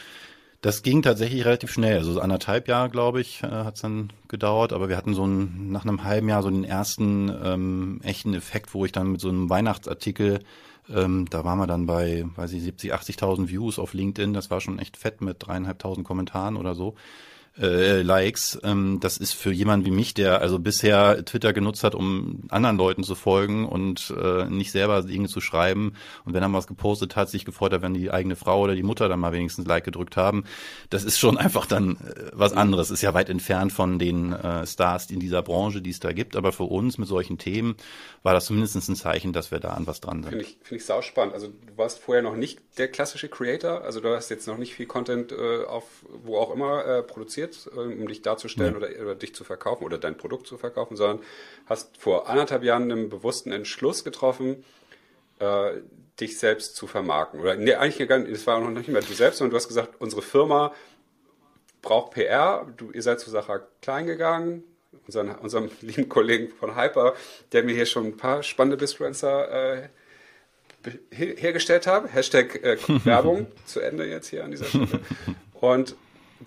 [0.64, 1.98] Das ging tatsächlich relativ schnell.
[1.98, 4.72] Also anderthalb Jahre, glaube ich, äh, hat es dann gedauert.
[4.72, 8.74] Aber wir hatten so ein, nach einem halben Jahr so den ersten ähm, echten Effekt,
[8.74, 10.40] wo ich dann mit so einem Weihnachtsartikel,
[10.90, 14.34] ähm, da waren wir dann bei, weiß ich, 70, 80.000 Views auf LinkedIn.
[14.34, 16.96] Das war schon echt fett mit dreieinhalbtausend Kommentaren oder so
[17.60, 18.60] äh, Likes.
[18.64, 22.78] Ähm, das ist für jemanden wie mich, der also bisher Twitter genutzt hat, um anderen
[22.78, 25.94] Leuten zu folgen und äh, nicht selber Dinge zu schreiben.
[26.26, 28.76] Und wenn er mal was gepostet hat, sich gefreut hat, wenn die eigene Frau oder
[28.76, 30.46] die Mutter dann mal wenigstens Like gedrückt haben.
[30.90, 32.92] Das ist schon einfach dann äh, was anderes.
[32.92, 36.36] Ist ja weit entfernt von den äh, Stars in dieser Branche, die es da gibt.
[36.36, 37.76] Aber für uns mit solchen Themen
[38.24, 40.30] war das zumindest ein Zeichen, dass wir da an was dran sind.
[40.30, 41.34] Finde ich, finde ich sau spannend.
[41.34, 43.82] Also du warst vorher noch nicht der klassische Creator.
[43.82, 45.84] Also du hast jetzt noch nicht viel Content äh, auf
[46.24, 48.78] wo auch immer äh, produziert produziert, ähm, um dich darzustellen ja.
[48.78, 51.20] oder, oder, dich zu verkaufen oder dein Produkt zu verkaufen, sondern
[51.66, 54.64] hast vor anderthalb Jahren einen bewussten Entschluss getroffen,
[55.40, 55.72] äh,
[56.20, 57.40] dich selbst zu vermarkten.
[57.40, 59.68] Oder nee, eigentlich gar nicht, es war noch nicht mehr du selbst, sondern du hast
[59.68, 60.74] gesagt, unsere Firma
[61.82, 62.68] braucht PR.
[62.78, 64.64] Du, ihr seid zu Sache klein gegangen.
[65.08, 67.16] Unseren, unserem lieben Kollegen von Hyper,
[67.52, 69.90] der mir hier schon ein paar spannende Bisfluencer äh,
[71.12, 72.14] hergestellt hat.
[72.14, 74.88] Hashtag äh, Werbung zu Ende jetzt hier an dieser Stelle.
[75.54, 75.96] Und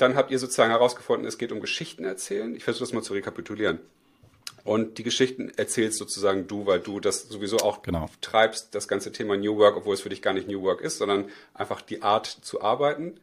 [0.01, 2.55] dann habt ihr sozusagen herausgefunden, es geht um Geschichten erzählen.
[2.55, 3.81] Ich versuche das mal zu rekapitulieren.
[4.65, 8.11] Und die Geschichten erzählst sozusagen du, weil du das sowieso auch genau.
[8.21, 10.99] treibst, das ganze Thema New Work, obwohl es für dich gar nicht New Work ist,
[10.99, 13.21] sondern einfach die Art zu arbeiten,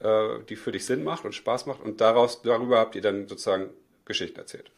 [0.00, 1.80] äh, die für dich Sinn macht und Spaß macht.
[1.80, 3.70] Und daraus, darüber habt ihr dann sozusagen
[4.04, 4.72] Geschichten erzählt.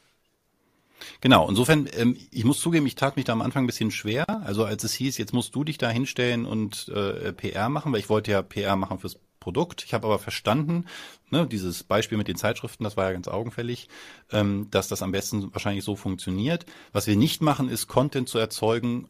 [1.21, 4.25] Genau, insofern, ähm, ich muss zugeben, ich tat mich da am Anfang ein bisschen schwer.
[4.45, 8.01] Also als es hieß, jetzt musst du dich da hinstellen und äh, PR machen, weil
[8.01, 9.85] ich wollte ja PR machen fürs Produkt.
[9.85, 10.87] Ich habe aber verstanden,
[11.31, 13.89] ne, dieses Beispiel mit den Zeitschriften, das war ja ganz augenfällig,
[14.33, 16.67] ähm, dass das am besten wahrscheinlich so funktioniert.
[16.93, 19.07] Was wir nicht machen, ist Content zu erzeugen,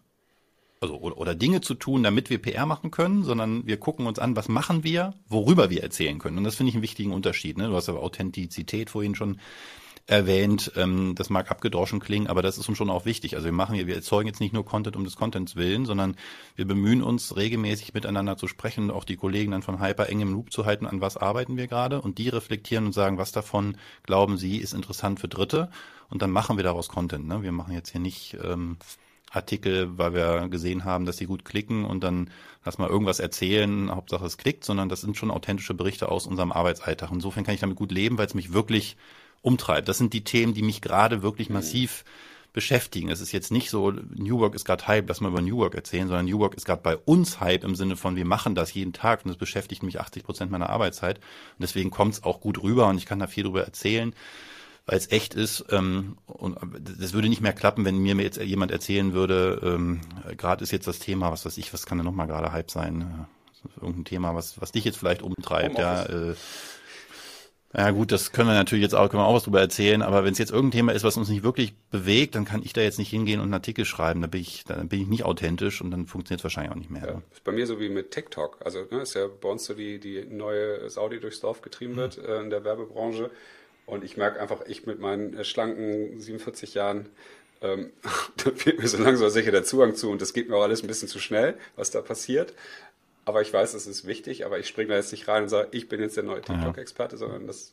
[0.82, 4.18] also oder, oder Dinge zu tun, damit wir PR machen können, sondern wir gucken uns
[4.18, 6.36] an, was machen wir, worüber wir erzählen können.
[6.36, 7.56] Und das finde ich einen wichtigen Unterschied.
[7.56, 7.68] Ne?
[7.68, 9.40] Du hast aber Authentizität vorhin schon
[10.06, 10.72] erwähnt.
[10.76, 13.34] Ähm, das mag abgedroschen klingen, aber das ist uns schon auch wichtig.
[13.34, 16.16] Also wir machen hier, wir erzeugen jetzt nicht nur Content um des Contents willen, sondern
[16.54, 20.20] wir bemühen uns regelmäßig miteinander zu sprechen und auch die Kollegen dann von Hyper eng
[20.20, 23.32] im Loop zu halten, an was arbeiten wir gerade und die reflektieren und sagen, was
[23.32, 25.70] davon glauben sie ist interessant für Dritte
[26.08, 27.26] und dann machen wir daraus Content.
[27.26, 27.42] Ne?
[27.42, 28.76] Wir machen jetzt hier nicht ähm,
[29.32, 32.30] Artikel, weil wir gesehen haben, dass sie gut klicken und dann
[32.64, 36.52] lass mal irgendwas erzählen, Hauptsache es klickt, sondern das sind schon authentische Berichte aus unserem
[36.52, 37.10] Arbeitsalltag.
[37.12, 38.96] Insofern kann ich damit gut leben, weil es mich wirklich
[39.46, 39.88] umtreibt.
[39.88, 42.04] Das sind die Themen, die mich gerade wirklich massiv
[42.52, 43.10] beschäftigen.
[43.10, 45.76] Es ist jetzt nicht so, New Work ist gerade Hype, lass mal über New Work
[45.76, 48.74] erzählen, sondern New Work ist gerade bei uns Hype im Sinne von, wir machen das
[48.74, 51.18] jeden Tag und das beschäftigt mich 80 Prozent meiner Arbeitszeit.
[51.18, 54.14] Und deswegen kommt es auch gut rüber und ich kann da viel drüber erzählen,
[54.84, 55.66] weil es echt ist.
[55.70, 56.58] Ähm, und
[56.98, 60.00] das würde nicht mehr klappen, wenn mir jetzt jemand erzählen würde, ähm,
[60.36, 63.26] gerade ist jetzt das Thema, was weiß ich, was kann da nochmal gerade Hype sein?
[63.76, 66.04] Irgendein Thema, was, was dich jetzt vielleicht umtreibt, ja.
[66.06, 66.34] Äh,
[67.76, 70.24] ja gut, das können wir natürlich jetzt auch, können wir auch was drüber erzählen, aber
[70.24, 72.80] wenn es jetzt irgendein Thema ist, was uns nicht wirklich bewegt, dann kann ich da
[72.80, 74.22] jetzt nicht hingehen und einen Artikel schreiben.
[74.22, 76.90] Da bin ich, da bin ich nicht authentisch und dann funktioniert es wahrscheinlich auch nicht
[76.90, 77.02] mehr.
[77.06, 77.22] Ja, ne?
[77.32, 78.58] ist bei mir so wie mit TikTok.
[78.64, 81.98] Also ne, ist ja bei uns so die, die neue Saudi durchs Dorf getrieben mhm.
[81.98, 83.30] wird äh, in der Werbebranche.
[83.84, 87.10] Und ich merke einfach, ich mit meinen äh, schlanken 47 Jahren,
[87.60, 87.90] ähm,
[88.42, 90.82] da fehlt mir so langsam sicher der Zugang zu und das geht mir auch alles
[90.82, 92.54] ein bisschen zu schnell, was da passiert.
[93.26, 95.68] Aber ich weiß, es ist wichtig, aber ich springe da jetzt nicht rein und sage,
[95.72, 97.72] ich bin jetzt der neue TikTok-Experte, sondern das,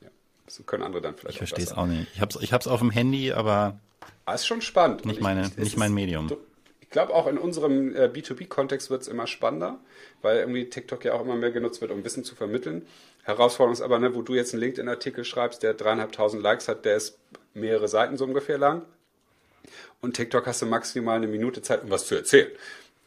[0.00, 0.08] ja,
[0.44, 2.08] das können andere dann vielleicht Ich verstehe es auch nicht.
[2.14, 3.78] Ich habe es ich hab's auf dem Handy, aber.
[4.24, 5.06] Ah, ist schon spannend.
[5.06, 6.36] Nicht, meine, ich, nicht mein Medium.
[6.80, 9.78] Ich glaube, auch in unserem äh, B2B-Kontext wird es immer spannender,
[10.20, 12.84] weil irgendwie TikTok ja auch immer mehr genutzt wird, um Wissen zu vermitteln.
[13.22, 16.96] Herausforderung ist aber, ne, wo du jetzt einen LinkedIn-Artikel schreibst, der dreieinhalbtausend Likes hat, der
[16.96, 17.18] ist
[17.54, 18.82] mehrere Seiten so ungefähr lang.
[20.00, 22.50] Und TikTok hast du maximal eine Minute Zeit, um was zu erzählen.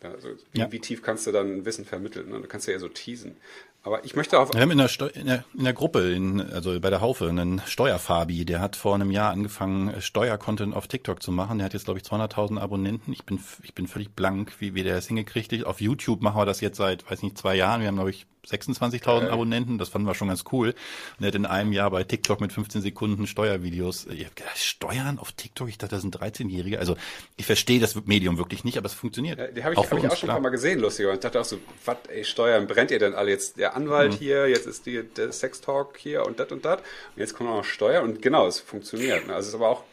[0.01, 0.71] Also wie, ja.
[0.71, 2.29] wie, tief kannst du dann Wissen vermitteln?
[2.29, 2.41] Ne?
[2.41, 3.35] Du kannst ja eher so teasen.
[3.85, 4.51] Aber ich möchte auf.
[4.51, 7.29] Wir haben in der, Steu in der, in der Gruppe, in, also bei der Haufe,
[7.29, 11.59] einen Steuerfabi, der hat vor einem Jahr angefangen, Steuercontent auf TikTok zu machen.
[11.59, 13.13] Der hat jetzt, glaube ich, 200.000 Abonnenten.
[13.13, 15.65] Ich bin, ich bin völlig blank, wie, wie der das hingekriegt hat.
[15.65, 17.81] Auf YouTube machen wir das jetzt seit, weiß nicht, zwei Jahren.
[17.81, 19.77] Wir haben, glaube ich, 26.000 Abonnenten.
[19.77, 20.69] Das fanden wir schon ganz cool.
[21.17, 24.07] Und er hat in einem Jahr bei TikTok mit 15 Sekunden Steuervideos.
[24.07, 25.69] Ich habe gedacht, Steuern auf TikTok?
[25.69, 26.79] Ich dachte, das sind 13-Jährige.
[26.79, 26.95] Also
[27.37, 29.39] ich verstehe das Medium wirklich nicht, aber es funktioniert.
[29.39, 31.07] Ja, die habe ich auch, hab ich auch schon ein paar Mal gesehen, lustig.
[31.07, 33.57] Und ich dachte auch so, was, ey, Steuern, brennt ihr denn alle jetzt?
[33.75, 34.17] Der Anwalt mhm.
[34.17, 36.79] hier, jetzt ist die, der Sextalk hier und das und das.
[36.79, 38.03] Und jetzt kommt auch noch Steuern.
[38.03, 39.29] Und genau, es funktioniert.
[39.29, 39.83] Also es ist aber auch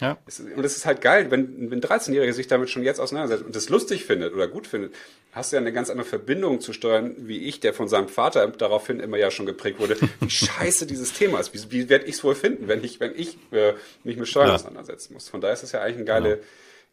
[0.00, 0.16] ja.
[0.56, 3.54] Und es ist halt geil, wenn, wenn ein 13-Jähriger sich damit schon jetzt auseinandersetzt und
[3.54, 4.94] das lustig findet oder gut findet,
[5.32, 8.46] hast du ja eine ganz andere Verbindung zu Steuern, wie ich, der von seinem Vater
[8.48, 11.52] daraufhin immer ja schon geprägt wurde, wie scheiße dieses Thema ist.
[11.52, 14.48] Wie, wie werde ich es wohl finden, wenn ich, wenn ich äh, mich mit Steuern
[14.48, 14.54] ja.
[14.54, 15.28] auseinandersetzen muss?
[15.28, 16.36] Von daher ist das ja eigentlich eine geile, ja.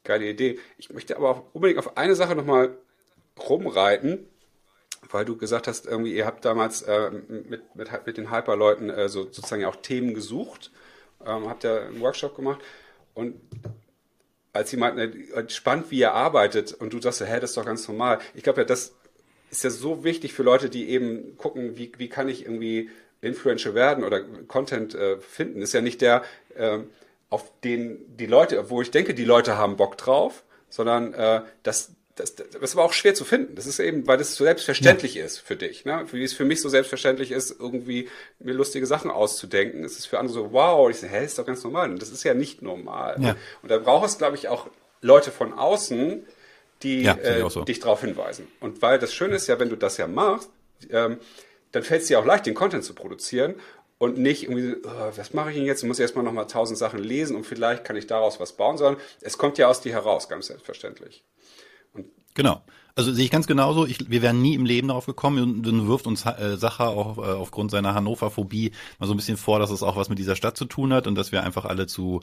[0.04, 0.60] geile Idee.
[0.78, 2.76] Ich möchte aber auch unbedingt auf eine Sache nochmal
[3.40, 4.28] rumreiten,
[5.12, 9.10] weil du gesagt hast, irgendwie, ihr habt damals äh, mit, mit, mit den Hyper-Leuten äh,
[9.10, 10.72] so, sozusagen ja auch Themen gesucht,
[11.26, 12.62] ähm, habt ihr einen Workshop gemacht
[13.14, 13.36] und
[14.54, 17.66] als sie meinten, äh, spannend, wie ihr arbeitet, und du sagst, hä, das ist doch
[17.66, 18.20] ganz normal.
[18.36, 18.94] Ich glaube ja, das
[19.50, 22.90] ist ja so wichtig für Leute, die eben gucken, wie, wie kann ich irgendwie
[23.22, 25.62] Influential werden oder Content äh, finden.
[25.62, 26.24] Ist ja nicht der,
[26.56, 26.80] äh,
[27.30, 31.94] auf den die Leute, wo ich denke, die Leute haben Bock drauf, sondern äh, dass
[32.16, 33.56] das, das ist aber auch schwer zu finden.
[33.56, 35.26] Das ist eben, weil das so selbstverständlich ja.
[35.26, 35.84] ist für dich.
[35.86, 36.06] Ne?
[36.12, 38.08] Wie es für mich so selbstverständlich ist, irgendwie
[38.40, 41.46] mir lustige Sachen auszudenken, ist es für andere so, wow, ich so, hä, ist doch
[41.46, 41.90] ganz normal.
[41.90, 43.18] Und das ist ja nicht normal.
[43.20, 43.36] Ja.
[43.62, 44.68] Und da braucht es, glaube ich, auch
[45.02, 46.26] Leute von außen,
[46.84, 47.64] die ja, äh, so.
[47.64, 48.48] dich darauf hinweisen.
[48.60, 50.50] Und weil das Schöne ist ja, wenn du das ja machst,
[50.92, 51.18] ähm,
[51.72, 53.56] dann fällt es dir auch leicht, den Content zu produzieren
[53.98, 55.82] und nicht irgendwie, oh, was mache ich denn jetzt?
[55.82, 59.02] Ich muss erstmal nochmal tausend Sachen lesen und vielleicht kann ich daraus was bauen, sondern
[59.22, 61.24] es kommt ja aus dir heraus, ganz selbstverständlich.
[62.34, 62.62] Genau.
[62.96, 63.88] Also sehe ich ganz genauso.
[63.88, 65.42] Ich, wir wären nie im Leben darauf gekommen.
[65.42, 69.38] Und dann wirft uns äh, Sacher auch äh, aufgrund seiner Hannover-Phobie mal so ein bisschen
[69.38, 71.66] vor, dass es auch was mit dieser Stadt zu tun hat und dass wir einfach
[71.66, 72.22] alle zu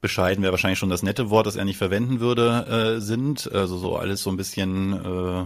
[0.00, 3.50] bescheiden wäre wahrscheinlich schon das nette Wort, das er nicht verwenden würde, äh, sind.
[3.52, 5.44] Also so alles so ein bisschen äh,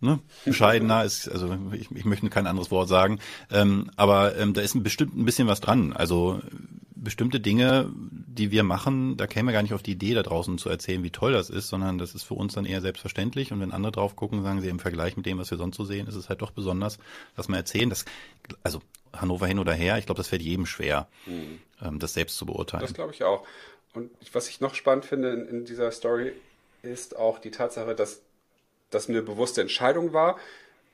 [0.00, 0.18] ne?
[0.44, 3.20] bescheidener ist, also ich, ich möchte kein anderes Wort sagen.
[3.50, 5.92] Ähm, aber ähm, da ist bestimmt ein bisschen was dran.
[5.92, 6.40] Also
[6.94, 7.88] bestimmte Dinge,
[8.38, 11.02] die wir machen, da käme wir gar nicht auf die Idee, da draußen zu erzählen,
[11.02, 13.52] wie toll das ist, sondern das ist für uns dann eher selbstverständlich.
[13.52, 15.84] Und wenn andere drauf gucken, sagen sie im Vergleich mit dem, was wir sonst so
[15.84, 16.98] sehen, ist es halt doch besonders,
[17.36, 17.90] dass wir erzählen.
[17.90, 18.04] Das,
[18.62, 18.80] also
[19.12, 21.58] Hannover hin oder her, ich glaube, das fällt jedem schwer, mhm.
[21.82, 22.82] ähm, das selbst zu beurteilen.
[22.82, 23.46] Das glaube ich auch.
[23.94, 26.32] Und was ich noch spannend finde in, in dieser Story,
[26.82, 28.20] ist auch die Tatsache, dass
[28.90, 30.38] das eine bewusste Entscheidung war,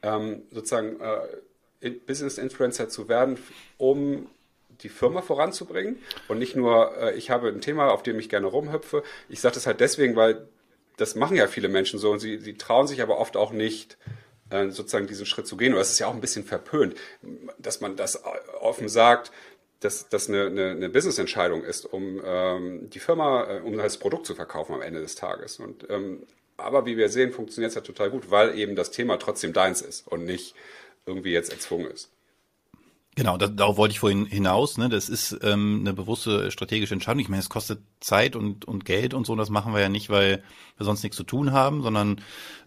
[0.03, 3.39] ähm, sozusagen äh, Business Influencer zu werden,
[3.77, 4.29] um
[4.83, 8.47] die Firma voranzubringen und nicht nur, äh, ich habe ein Thema, auf dem ich gerne
[8.47, 9.03] rumhüpfe.
[9.29, 10.47] Ich sage das halt deswegen, weil
[10.97, 13.97] das machen ja viele Menschen so und sie, sie trauen sich aber oft auch nicht,
[14.51, 15.73] äh, sozusagen diesen Schritt zu gehen.
[15.73, 16.95] Und das ist ja auch ein bisschen verpönt,
[17.59, 18.23] dass man das
[18.61, 19.33] offen sagt,
[19.81, 24.27] dass das eine, eine, eine Business-Entscheidung ist, um ähm, die Firma, äh, um das Produkt
[24.27, 25.59] zu verkaufen am Ende des Tages.
[25.59, 29.19] Und ähm, aber wie wir sehen, funktioniert es ja total gut, weil eben das Thema
[29.19, 30.55] trotzdem deins ist und nicht
[31.07, 32.11] irgendwie jetzt erzwungen ist.
[33.15, 34.79] Genau, das, darauf wollte ich vorhin hinaus.
[34.79, 34.89] Ne?
[34.89, 37.21] Das ist ähm, eine bewusste strategische Entscheidung.
[37.21, 39.37] Ich meine, es kostet Zeit und, und Geld und so.
[39.37, 40.43] Das machen wir ja nicht, weil
[40.79, 42.23] wir sonst nichts zu tun haben, sondern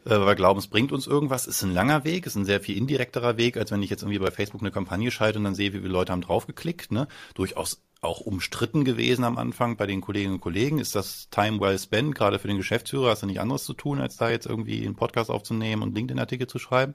[0.06, 1.48] äh, weil wir glauben, es bringt uns irgendwas.
[1.48, 4.20] Ist ein langer Weg, ist ein sehr viel indirekterer Weg, als wenn ich jetzt irgendwie
[4.20, 6.92] bei Facebook eine Kampagne schalte und dann sehe, wie viele Leute haben draufgeklickt.
[6.92, 7.08] Ne?
[7.34, 10.78] Durchaus auch umstritten gewesen am Anfang bei den Kolleginnen und Kollegen.
[10.78, 13.10] Ist das Time well spent, gerade für den Geschäftsführer?
[13.10, 16.46] Hast du nicht anderes zu tun, als da jetzt irgendwie einen Podcast aufzunehmen und LinkedIn-Artikel
[16.46, 16.94] zu schreiben?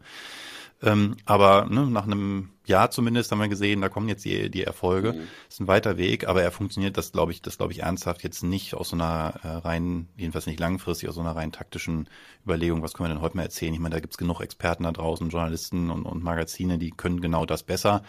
[0.82, 4.64] Ähm, aber ne, nach einem Jahr zumindest haben wir gesehen, da kommen jetzt die, die
[4.64, 5.12] Erfolge.
[5.12, 5.28] Mhm.
[5.48, 8.42] Ist ein weiter Weg, aber er funktioniert, das glaube ich, das glaube ich ernsthaft jetzt
[8.42, 12.08] nicht aus so einer äh, rein, jedenfalls nicht langfristig, aus so einer rein taktischen
[12.44, 13.74] Überlegung, was können wir denn heute mal erzählen?
[13.74, 17.44] Ich meine, da gibt's genug Experten da draußen, Journalisten und, und Magazine, die können genau
[17.44, 18.02] das besser.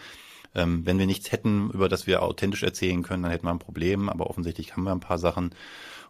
[0.54, 3.58] Ähm, wenn wir nichts hätten, über das wir authentisch erzählen können, dann hätten wir ein
[3.58, 5.54] Problem, aber offensichtlich haben wir ein paar Sachen.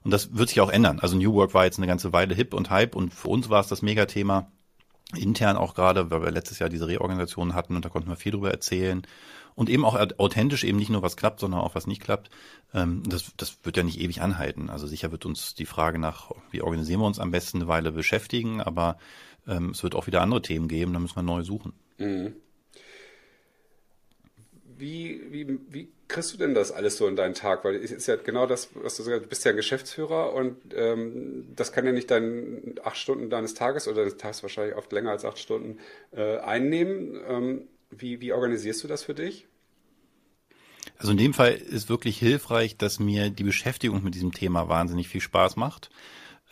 [0.05, 0.99] Und das wird sich auch ändern.
[1.01, 3.61] Also New Work war jetzt eine ganze Weile hip und hype und für uns war
[3.61, 4.51] es das Megathema
[5.17, 8.33] intern auch gerade, weil wir letztes Jahr diese Reorganisation hatten und da konnten wir viel
[8.33, 9.03] drüber erzählen.
[9.55, 12.31] Und eben auch authentisch eben nicht nur was klappt, sondern auch was nicht klappt.
[12.73, 14.71] Ähm, das, das wird ja nicht ewig anhalten.
[14.71, 17.93] Also sicher wird uns die Frage nach, wie organisieren wir uns am besten eine Weile
[17.93, 18.97] beschäftigen, aber
[19.47, 21.75] ähm, es wird auch wieder andere Themen geben, da müssen wir neu suchen.
[21.99, 22.35] Mhm.
[24.79, 27.65] Wie, wie, wie kriegst du denn das alles so in deinen Tag?
[27.65, 30.57] Weil es ist ja genau das, was du sagst, du bist ja ein Geschäftsführer und
[30.75, 34.93] ähm, das kann ja nicht dann acht Stunden deines Tages oder des Tages wahrscheinlich oft
[34.93, 35.79] länger als acht Stunden
[36.13, 37.19] äh, einnehmen.
[37.27, 39.47] Ähm, wie, wie organisierst du das für dich?
[40.99, 45.09] Also in dem Fall ist wirklich hilfreich, dass mir die Beschäftigung mit diesem Thema wahnsinnig
[45.09, 45.91] viel Spaß macht.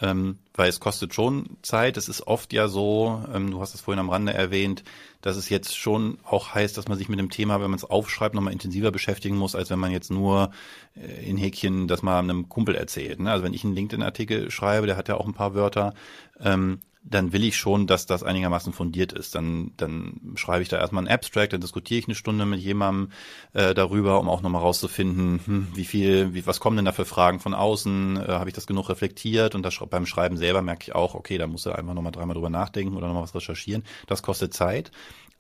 [0.01, 1.97] Ähm, weil es kostet schon Zeit.
[1.97, 4.83] Es ist oft ja so, ähm, du hast es vorhin am Rande erwähnt,
[5.21, 7.85] dass es jetzt schon auch heißt, dass man sich mit dem Thema, wenn man es
[7.85, 10.51] aufschreibt, nochmal intensiver beschäftigen muss, als wenn man jetzt nur
[10.97, 13.21] äh, in Häkchen das mal einem Kumpel erzählt.
[13.21, 13.31] Ne?
[13.31, 15.95] Also wenn ich einen LinkedIn-Artikel schreibe, der hat ja auch ein paar Wörter,
[16.41, 19.35] ähm, dann will ich schon, dass das einigermaßen fundiert ist.
[19.35, 23.13] Dann, dann schreibe ich da erstmal einen Abstract, dann diskutiere ich eine Stunde mit jemandem
[23.55, 27.07] äh, darüber, um auch nochmal rauszufinden, hm, wie viel, wie, was kommen denn da für
[27.07, 30.83] Fragen von außen, äh, habe ich das genug reflektiert und das, beim Schreiben selber merke
[30.83, 33.85] ich auch, okay, da muss er einfach nochmal dreimal drüber nachdenken oder nochmal was recherchieren.
[34.07, 34.91] Das kostet Zeit.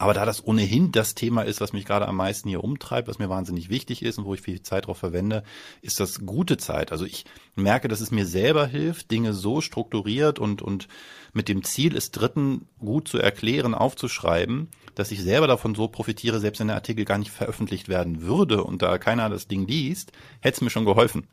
[0.00, 3.18] Aber da das ohnehin das Thema ist, was mich gerade am meisten hier umtreibt, was
[3.18, 5.42] mir wahnsinnig wichtig ist und wo ich viel Zeit drauf verwende,
[5.82, 6.90] ist das gute Zeit.
[6.90, 10.88] Also ich merke, dass es mir selber hilft, Dinge so strukturiert und, und
[11.34, 16.40] mit dem Ziel, es Dritten gut zu erklären, aufzuschreiben, dass ich selber davon so profitiere,
[16.40, 20.12] selbst wenn der Artikel gar nicht veröffentlicht werden würde und da keiner das Ding liest,
[20.40, 21.26] hätte es mir schon geholfen.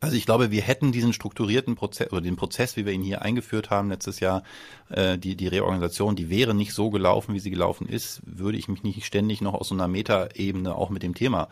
[0.00, 3.22] Also ich glaube, wir hätten diesen strukturierten Prozess oder den Prozess, wie wir ihn hier
[3.22, 4.42] eingeführt haben letztes Jahr,
[4.90, 8.68] äh, die, die Reorganisation, die wäre nicht so gelaufen, wie sie gelaufen ist, würde ich
[8.68, 11.48] mich nicht ständig noch aus so einer Metaebene auch mit dem Thema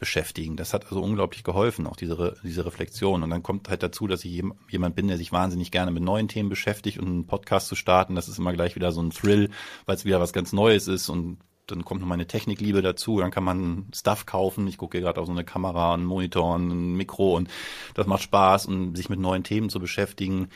[0.00, 0.56] beschäftigen.
[0.56, 3.22] Das hat also unglaublich geholfen, auch diese, diese Reflexion.
[3.22, 6.26] Und dann kommt halt dazu, dass ich jemand bin, der sich wahnsinnig gerne mit neuen
[6.26, 9.50] Themen beschäftigt und einen Podcast zu starten, das ist immer gleich wieder so ein Thrill,
[9.86, 11.38] weil es wieder was ganz Neues ist und
[11.74, 14.66] dann kommt noch meine Technikliebe dazu, dann kann man Stuff kaufen.
[14.66, 17.48] Ich gucke gerade auf so eine Kamera, einen Monitor, ein Mikro und
[17.94, 20.48] das macht Spaß und sich mit neuen Themen zu beschäftigen,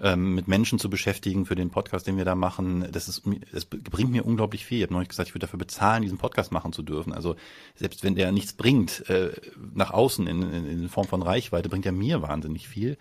[0.00, 2.88] ähm, mit Menschen zu beschäftigen für den Podcast, den wir da machen.
[2.90, 4.78] Das ist, es bringt mir unglaublich viel.
[4.78, 7.12] Ich habe neulich gesagt, ich würde dafür bezahlen, diesen Podcast machen zu dürfen.
[7.12, 7.36] Also
[7.74, 9.32] selbst wenn der nichts bringt äh,
[9.74, 12.96] nach außen in, in Form von Reichweite, bringt er mir wahnsinnig viel.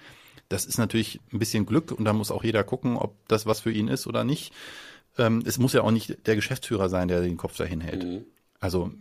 [0.49, 3.61] Das ist natürlich ein bisschen Glück und da muss auch jeder gucken, ob das was
[3.61, 4.53] für ihn ist oder nicht
[5.17, 8.03] ähm, es muss ja auch nicht der Geschäftsführer sein, der den Kopf dahin hält.
[8.03, 8.25] Mhm.
[8.59, 8.91] Also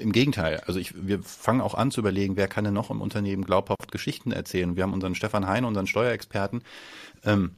[0.00, 3.00] im Gegenteil, also ich, wir fangen auch an zu überlegen, wer kann denn noch im
[3.00, 4.76] Unternehmen glaubhaft Geschichten erzählen.
[4.76, 6.62] Wir haben unseren Stefan Heine, unseren Steuerexperten,
[7.24, 7.56] ähm,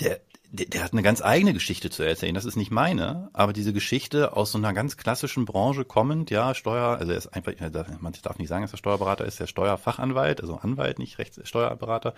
[0.00, 2.34] der, der, der hat eine ganz eigene Geschichte zu erzählen.
[2.34, 6.54] Das ist nicht meine, aber diese Geschichte aus so einer ganz klassischen Branche kommend, ja,
[6.54, 7.52] Steuer, also er ist einfach,
[8.00, 12.14] man darf nicht sagen, dass er Steuerberater ist, der Steuerfachanwalt, also Anwalt, nicht Rechtssteuerberater.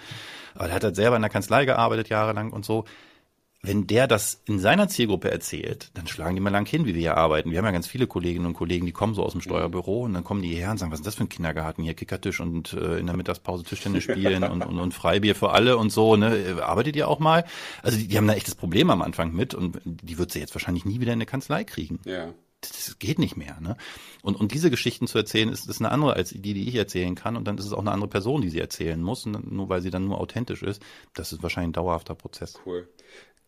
[0.54, 2.84] Aber er hat halt selber in der Kanzlei gearbeitet jahrelang und so
[3.66, 7.00] wenn der das in seiner Zielgruppe erzählt, dann schlagen die mal lang hin, wie wir
[7.00, 7.50] hier arbeiten.
[7.50, 10.12] Wir haben ja ganz viele Kolleginnen und Kollegen, die kommen so aus dem Steuerbüro und
[10.12, 12.74] dann kommen die hierher und sagen, was ist das für ein Kindergarten hier, Kickertisch und
[12.74, 16.58] äh, in der Mittagspause Tischtennis spielen und, und, und Freibier für alle und so, ne?
[16.62, 17.44] Arbeitet ihr auch mal?
[17.82, 20.54] Also die, die haben da echtes Problem am Anfang mit und die wird sie jetzt
[20.54, 22.00] wahrscheinlich nie wieder in eine Kanzlei kriegen.
[22.04, 22.34] Ja
[22.68, 23.60] das geht nicht mehr.
[23.60, 23.76] Ne?
[24.22, 27.14] Und, und diese Geschichten zu erzählen, ist, ist eine andere als die, die ich erzählen
[27.14, 27.36] kann.
[27.36, 29.90] Und dann ist es auch eine andere Person, die sie erzählen muss, nur weil sie
[29.90, 30.82] dann nur authentisch ist.
[31.14, 32.58] Das ist wahrscheinlich ein dauerhafter Prozess.
[32.64, 32.88] Cool.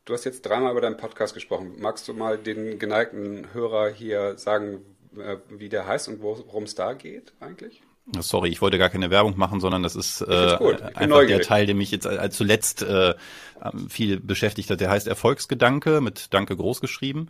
[0.07, 1.75] Du hast jetzt dreimal über deinen Podcast gesprochen.
[1.79, 4.79] Magst du mal den geneigten Hörer hier sagen,
[5.19, 7.83] äh, wie der heißt und worum es da geht eigentlich?
[8.21, 11.39] Sorry, ich wollte gar keine Werbung machen, sondern das ist äh, einfach neugierig.
[11.39, 13.15] der Teil, der mich jetzt als zuletzt äh,
[13.89, 14.81] viel beschäftigt hat.
[14.81, 17.29] Der heißt Erfolgsgedanke mit Danke groß geschrieben.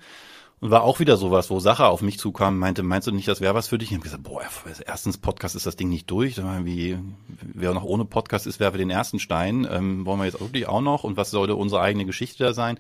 [0.61, 3.43] Und war auch wieder sowas, wo Sache auf mich zukam, meinte, meinst du nicht, das
[3.43, 3.91] wäre was für dich?
[3.91, 4.43] Ich habe gesagt, boah,
[4.87, 6.39] erstens Podcast ist das Ding nicht durch.
[6.65, 9.69] Wie, wer noch ohne Podcast ist, werfe den ersten Stein.
[9.71, 11.05] Ähm, wollen wir jetzt wirklich auch noch?
[11.05, 12.79] Und was sollte unsere eigene Geschichte da sein?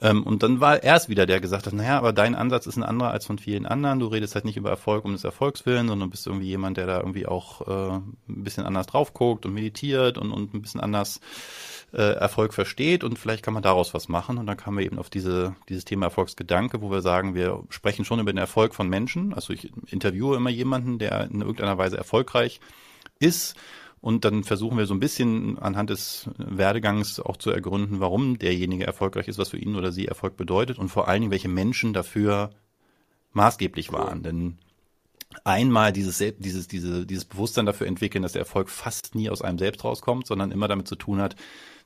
[0.00, 2.82] Ähm, und dann war erst wieder, der gesagt hat, naja, aber dein Ansatz ist ein
[2.82, 4.00] anderer als von vielen anderen.
[4.00, 6.86] Du redest halt nicht über Erfolg um des Erfolgs willen, sondern bist irgendwie jemand, der
[6.86, 10.80] da irgendwie auch äh, ein bisschen anders drauf guckt und meditiert und, und ein bisschen
[10.80, 11.20] anders
[11.92, 14.38] äh, Erfolg versteht und vielleicht kann man daraus was machen.
[14.38, 18.04] Und dann kamen wir eben auf diese, dieses Thema Erfolgsgedanke, wo wir sagen, wir sprechen
[18.04, 19.32] schon über den Erfolg von Menschen.
[19.32, 22.60] Also ich interviewe immer jemanden, der in irgendeiner Weise erfolgreich
[23.18, 23.56] ist.
[24.00, 28.86] Und dann versuchen wir so ein bisschen anhand des Werdegangs auch zu ergründen, warum derjenige
[28.86, 31.94] erfolgreich ist, was für ihn oder sie Erfolg bedeutet und vor allen Dingen, welche Menschen
[31.94, 32.50] dafür
[33.32, 34.22] maßgeblich waren.
[34.22, 34.58] Denn
[35.44, 39.58] einmal dieses, dieses, diese, dieses Bewusstsein dafür entwickeln, dass der Erfolg fast nie aus einem
[39.58, 41.36] selbst rauskommt, sondern immer damit zu tun hat,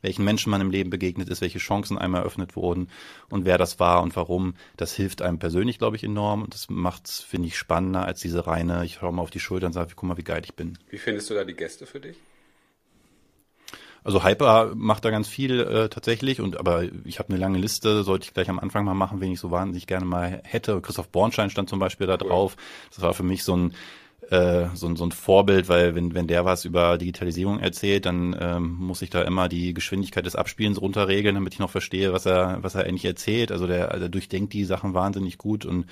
[0.02, 2.88] welchen Menschen man im Leben begegnet ist, welche Chancen einem eröffnet wurden
[3.30, 4.54] und wer das war und warum.
[4.76, 8.20] Das hilft einem persönlich, glaube ich, enorm und das macht es, finde ich, spannender als
[8.20, 10.54] diese reine, ich schaue mal auf die Schulter und sage, guck mal, wie geil ich
[10.54, 10.78] bin.
[10.90, 12.16] Wie findest du da die Gäste für dich?
[14.04, 18.02] Also Hyper macht da ganz viel äh, tatsächlich und aber ich habe eine lange Liste,
[18.02, 20.80] sollte ich gleich am Anfang mal machen, wenn ich so wahnsinnig gerne mal hätte.
[20.80, 22.56] Christoph Bornstein stand zum Beispiel da drauf.
[22.90, 23.74] Das war für mich so ein
[24.32, 28.76] äh, so, so ein Vorbild, weil wenn, wenn der was über Digitalisierung erzählt, dann ähm,
[28.78, 32.62] muss ich da immer die Geschwindigkeit des Abspielens runterregeln, damit ich noch verstehe, was er,
[32.62, 33.52] was er eigentlich erzählt.
[33.52, 35.86] Also der, der durchdenkt die Sachen wahnsinnig gut und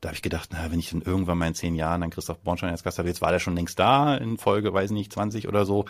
[0.00, 2.40] da habe ich gedacht, na, wenn ich dann irgendwann mal in zehn Jahren dann Christoph
[2.40, 5.46] Bornstein als Gast habe, jetzt war der schon längst da in Folge, weiß nicht, 20
[5.46, 5.84] oder so.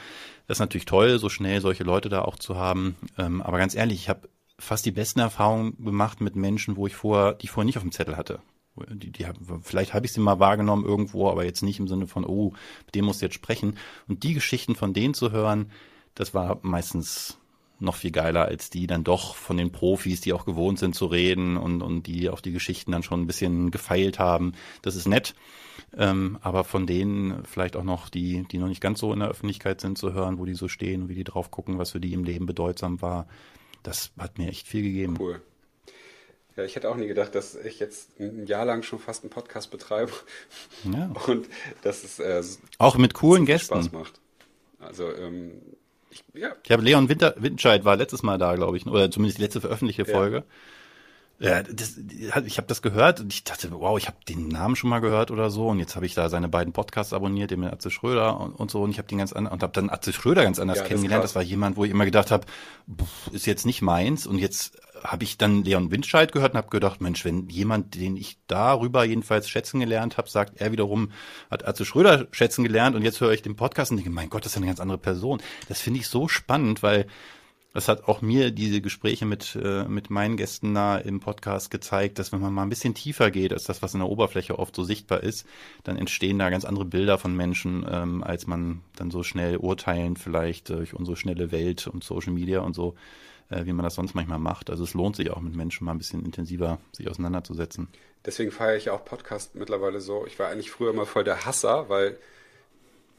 [0.46, 2.96] Das ist natürlich toll, so schnell solche Leute da auch zu haben.
[3.18, 4.28] Ähm, aber ganz ehrlich, ich habe
[4.58, 7.82] fast die besten Erfahrungen gemacht mit Menschen, wo ich vorher, die ich vorher nicht auf
[7.82, 8.40] dem Zettel hatte.
[8.76, 9.26] Die, die,
[9.62, 12.52] vielleicht habe ich sie mal wahrgenommen irgendwo, aber jetzt nicht im Sinne von, oh,
[12.86, 13.78] mit dem muss jetzt sprechen.
[14.08, 15.70] Und die Geschichten von denen zu hören,
[16.14, 17.38] das war meistens
[17.80, 21.06] noch viel geiler als die dann doch von den Profis, die auch gewohnt sind zu
[21.06, 24.52] reden und, und die auf die Geschichten dann schon ein bisschen gefeilt haben.
[24.82, 25.34] Das ist nett.
[25.96, 29.28] Ähm, aber von denen vielleicht auch noch die, die noch nicht ganz so in der
[29.28, 32.00] Öffentlichkeit sind, zu hören, wo die so stehen und wie die drauf gucken, was für
[32.00, 33.26] die im Leben bedeutsam war,
[33.82, 35.16] das hat mir echt viel gegeben.
[35.18, 35.42] Cool.
[36.56, 39.30] Ja, ich hätte auch nie gedacht, dass ich jetzt ein Jahr lang schon fast einen
[39.30, 40.12] Podcast betreibe.
[40.84, 41.10] Ja.
[41.26, 41.48] Und
[41.82, 42.42] dass es äh,
[42.78, 44.20] auch mit coolen Gästen Spaß macht.
[44.78, 45.52] Also ähm,
[46.10, 46.54] ich, ja.
[46.62, 49.60] ich habe Leon Winter, Winterscheid war letztes Mal da, glaube ich, oder zumindest die letzte
[49.60, 50.36] veröffentlichte Folge.
[50.36, 50.44] Ja.
[51.40, 54.88] Ja, das, ich habe das gehört und ich dachte, wow, ich habe den Namen schon
[54.88, 57.72] mal gehört oder so und jetzt habe ich da seine beiden Podcasts abonniert, den mit
[57.72, 60.12] Atze Schröder und, und so und ich habe den ganz an, und habe dann Atze
[60.12, 61.24] Schröder ganz anders ja, kennengelernt.
[61.24, 62.46] Das, das, war jemand, wo ich immer gedacht habe,
[63.32, 67.00] ist jetzt nicht meins und jetzt habe ich dann Leon Windscheid gehört und habe gedacht,
[67.00, 71.10] Mensch, wenn jemand, den ich darüber jedenfalls schätzen gelernt habe, sagt, er wiederum
[71.50, 74.44] hat Atze Schröder schätzen gelernt und jetzt höre ich den Podcast und denke, mein Gott,
[74.44, 75.42] das ist eine ganz andere Person.
[75.68, 77.06] Das finde ich so spannend, weil
[77.74, 82.20] das hat auch mir diese Gespräche mit, äh, mit meinen Gästen da im Podcast gezeigt,
[82.20, 84.76] dass wenn man mal ein bisschen tiefer geht als das, was in der Oberfläche oft
[84.76, 85.44] so sichtbar ist,
[85.82, 90.16] dann entstehen da ganz andere Bilder von Menschen, ähm, als man dann so schnell urteilen
[90.16, 92.94] vielleicht durch unsere schnelle Welt und Social Media und so,
[93.50, 94.70] äh, wie man das sonst manchmal macht.
[94.70, 97.88] Also es lohnt sich auch mit Menschen mal ein bisschen intensiver sich auseinanderzusetzen.
[98.24, 100.26] Deswegen feiere ich auch Podcast mittlerweile so.
[100.28, 102.18] Ich war eigentlich früher immer voll der Hasser, weil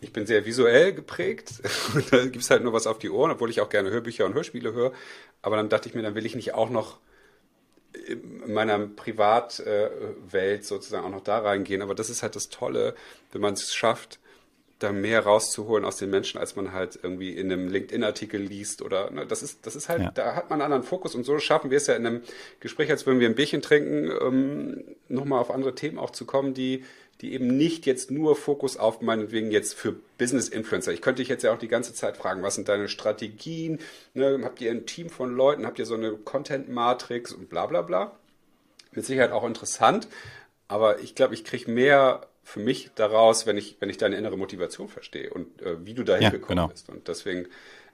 [0.02, 1.62] ich bin sehr visuell geprägt.
[2.12, 4.34] da gibt es halt nur was auf die Ohren, obwohl ich auch gerne Hörbücher und
[4.34, 4.94] Hörspiele höre.
[5.42, 7.00] Aber dann dachte ich mir, dann will ich nicht auch noch
[8.08, 11.82] in meiner Privatwelt sozusagen auch noch da reingehen.
[11.82, 12.96] Aber das ist halt das Tolle,
[13.32, 14.20] wenn man es schafft,
[14.80, 19.10] da mehr rauszuholen aus den Menschen, als man halt irgendwie in einem LinkedIn-Artikel liest oder
[19.10, 20.12] ne, das ist, das ist halt, ja.
[20.12, 22.22] da hat man einen anderen Fokus und so schaffen wir es ja in einem
[22.60, 26.54] Gespräch, als würden wir ein Bierchen trinken, ähm, nochmal auf andere Themen auch zu kommen,
[26.54, 26.84] die
[27.22, 30.92] die eben nicht jetzt nur Fokus auf meinetwegen jetzt für Business Influencer.
[30.92, 33.80] Ich könnte dich jetzt ja auch die ganze Zeit fragen, was sind deine Strategien?
[34.14, 35.66] Ne, habt ihr ein Team von Leuten?
[35.66, 38.12] Habt ihr so eine Content Matrix und bla bla bla?
[38.92, 40.08] Mit Sicherheit auch interessant,
[40.68, 44.38] aber ich glaube, ich kriege mehr für mich daraus, wenn ich, wenn ich deine innere
[44.38, 46.68] Motivation verstehe und äh, wie du dahin ja, gekommen genau.
[46.68, 46.90] bist.
[46.90, 47.48] Und deswegen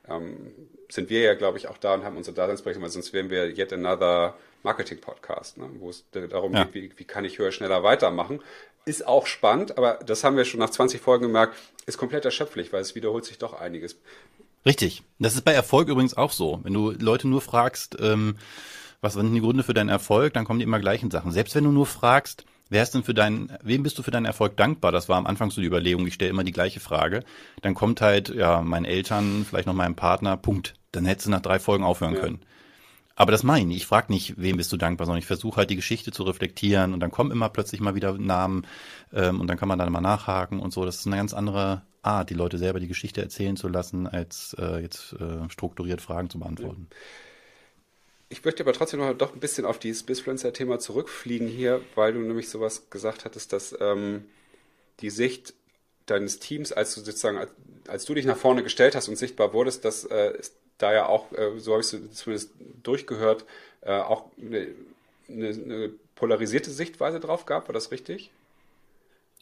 [0.10, 0.52] ähm,
[0.90, 3.58] sind wir ja, glaube ich, auch da und haben unsere Daseinsberechtigung, weil sonst wären wir
[3.58, 5.70] yet another Marketing-Podcast, ne?
[5.80, 6.66] wo es darum ja.
[6.66, 8.42] geht, wie, wie kann ich höher, schneller weitermachen
[8.86, 11.56] ist auch spannend, aber das haben wir schon nach 20 Folgen gemerkt,
[11.86, 13.98] ist komplett erschöpflich, weil es wiederholt sich doch einiges.
[14.66, 15.04] Richtig.
[15.20, 16.60] Das ist bei Erfolg übrigens auch so.
[16.64, 18.38] Wenn du Leute nur fragst, ähm,
[19.02, 21.32] was sind die Gründe für deinen Erfolg, dann kommen die immer gleichen Sachen.
[21.32, 24.26] Selbst wenn du nur fragst, wer ist denn für deinen, wem bist du für deinen
[24.26, 24.92] Erfolg dankbar?
[24.92, 27.24] Das war am Anfang so die Überlegung, ich stelle immer die gleiche Frage.
[27.62, 30.76] Dann kommt halt, ja, meinen Eltern, vielleicht noch meinem Partner, Punkt.
[30.92, 32.22] Dann hättest du nach drei Folgen aufhören ja.
[32.22, 32.42] können.
[33.22, 33.82] Aber das meine ich.
[33.82, 36.92] Ich frage nicht, wem bist du dankbar, sondern ich versuche halt die Geschichte zu reflektieren
[36.92, 38.66] und dann kommen immer plötzlich mal wieder Namen
[39.14, 40.86] ähm, und dann kann man dann mal nachhaken und so.
[40.86, 44.56] Das ist eine ganz andere Art, die Leute selber die Geschichte erzählen zu lassen, als
[44.58, 46.88] äh, jetzt äh, strukturiert Fragen zu beantworten.
[48.30, 52.22] Ich möchte aber trotzdem noch doch ein bisschen auf dieses Bisfluencer-Thema zurückfliegen hier, weil du
[52.22, 54.26] nämlich sowas gesagt hattest, dass ähm,
[55.00, 55.54] die Sicht
[56.08, 57.38] deines Teams, als du sozusagen,
[57.88, 60.34] als, du dich nach vorne gestellt hast und sichtbar wurdest, das äh,
[60.82, 62.52] da ja auch, äh, so habe ich es zumindest
[62.84, 63.46] durchgehört,
[63.82, 64.68] äh, auch eine,
[65.30, 67.68] eine, eine polarisierte Sichtweise drauf gab.
[67.68, 68.32] War das richtig?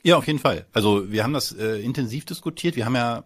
[0.01, 0.65] Ja, auf jeden Fall.
[0.71, 2.77] Also wir haben das äh, intensiv diskutiert.
[2.77, 3.23] Wir haben ja,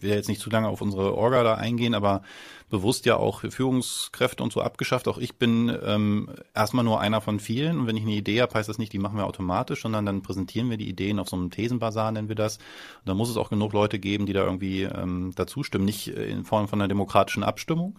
[0.00, 2.22] will jetzt nicht zu lange auf unsere Orga da eingehen, aber
[2.70, 5.06] bewusst ja auch Führungskräfte und so abgeschafft.
[5.06, 7.78] Auch ich bin ähm, erstmal nur einer von vielen.
[7.78, 10.22] Und wenn ich eine Idee habe, heißt das nicht, die machen wir automatisch, sondern dann
[10.22, 12.56] präsentieren wir die Ideen auf so einem Thesenbasar, nennen wir das.
[12.56, 15.84] Und da muss es auch genug Leute geben, die da irgendwie ähm, dazu stimmen.
[15.84, 17.98] Nicht in Form von einer demokratischen Abstimmung,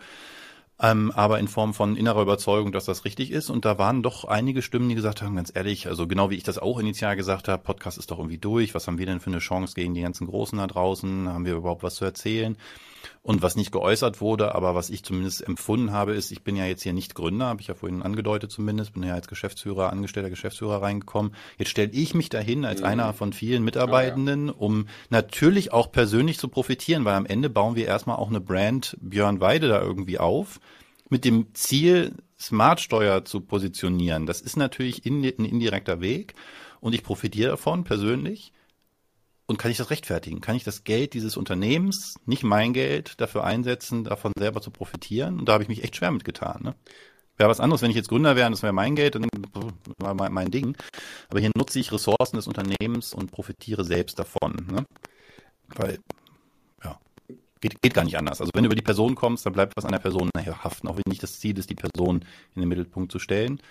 [0.82, 3.50] ähm, aber in Form von innerer Überzeugung, dass das richtig ist.
[3.50, 6.44] Und da waren doch einige Stimmen, die gesagt haben, ganz ehrlich, also genau wie ich
[6.44, 8.76] das auch initial gesagt habe, Podcast ist doch irgendwie durch.
[8.76, 11.30] Was haben wir denn für eine Chance gegen die ganzen Großen da draußen?
[11.30, 12.58] Haben wir überhaupt was zu erzählen?
[13.22, 16.66] Und was nicht geäußert wurde, aber was ich zumindest empfunden habe, ist, ich bin ja
[16.66, 20.30] jetzt hier nicht Gründer, habe ich ja vorhin angedeutet zumindest, bin ja als Geschäftsführer, angestellter
[20.30, 21.34] Geschäftsführer reingekommen.
[21.58, 22.88] Jetzt stelle ich mich dahin als mhm.
[22.88, 27.88] einer von vielen Mitarbeitenden, um natürlich auch persönlich zu profitieren, weil am Ende bauen wir
[27.88, 30.60] erstmal auch eine Brand Björn Weide da irgendwie auf,
[31.10, 34.26] mit dem Ziel, Smartsteuer zu positionieren.
[34.26, 36.36] Das ist natürlich ein indirekter Weg
[36.82, 38.52] und ich profitiere davon persönlich.
[39.48, 40.42] Und kann ich das rechtfertigen?
[40.42, 45.40] Kann ich das Geld dieses Unternehmens, nicht mein Geld, dafür einsetzen, davon selber zu profitieren?
[45.40, 46.64] Und da habe ich mich echt schwer mitgetan.
[46.64, 46.76] Ne?
[47.38, 49.28] Wäre was anderes, wenn ich jetzt Gründer wäre und das wäre mein Geld, dann
[50.00, 50.76] war mein, mein, Ding.
[51.30, 54.56] Aber hier nutze ich Ressourcen des Unternehmens und profitiere selbst davon.
[54.72, 54.86] Ne?
[55.76, 56.00] Weil,
[56.84, 56.98] ja,
[57.62, 58.42] geht, geht gar nicht anders.
[58.42, 60.88] Also wenn du über die Person kommst, dann bleibt was an der Person nachher haften.
[60.88, 62.26] Auch wenn nicht das Ziel ist, die Person
[62.56, 63.62] in den Mittelpunkt zu stellen.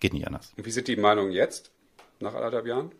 [0.00, 0.52] Geht nicht anders.
[0.56, 1.70] Und wie sind die Meinungen jetzt,
[2.18, 2.90] nach anderthalb Jahren?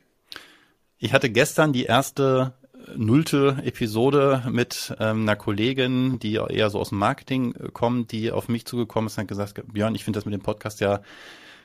[1.05, 2.55] Ich hatte gestern die erste
[2.97, 8.33] nullte Episode mit ähm, einer Kollegin, die eher so aus dem Marketing äh, kommt, die
[8.33, 11.03] auf mich zugekommen ist und hat gesagt, Björn, ich finde das mit dem Podcast ja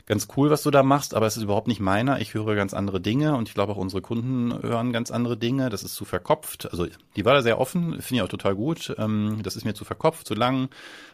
[0.09, 2.19] ganz cool, was du da machst, aber es ist überhaupt nicht meiner.
[2.19, 5.69] Ich höre ganz andere Dinge und ich glaube auch unsere Kunden hören ganz andere Dinge.
[5.69, 6.67] Das ist zu verkopft.
[6.71, 8.93] Also die war da sehr offen, finde ich auch total gut.
[8.97, 10.69] Ähm, das ist mir zu verkopft, zu lang,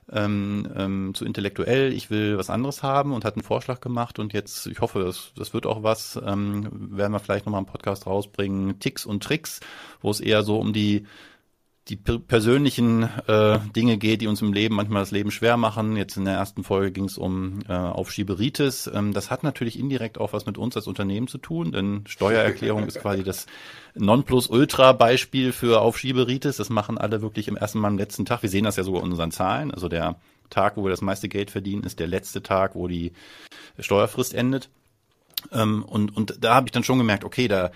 [0.09, 1.91] ähm, ähm, zu intellektuell.
[1.91, 5.33] Ich will was anderes haben und hat einen Vorschlag gemacht und jetzt, ich hoffe, das,
[5.35, 6.15] das wird auch was.
[6.15, 9.59] Werden wir vielleicht nochmal einen Podcast rausbringen, Ticks und Tricks,
[10.01, 11.05] wo es eher so um die
[11.87, 15.95] die persönlichen äh, Dinge geht, die uns im Leben manchmal das Leben schwer machen.
[15.95, 18.89] Jetzt in der ersten Folge ging es um äh, Aufschieberitis.
[18.91, 22.87] Ähm, das hat natürlich indirekt auch was mit uns als Unternehmen zu tun, denn Steuererklärung
[22.87, 23.45] ist quasi das
[23.93, 26.57] Nonplusultra-Beispiel für Aufschieberitis.
[26.57, 28.41] Das machen alle wirklich im ersten Mal am letzten Tag.
[28.41, 29.71] Wir sehen das ja sogar in unseren Zahlen.
[29.71, 30.15] Also der
[30.49, 33.11] Tag, wo wir das meiste Geld verdienen, ist der letzte Tag, wo die
[33.77, 34.69] Steuerfrist endet.
[35.51, 37.69] Ähm, und, und da habe ich dann schon gemerkt, okay, da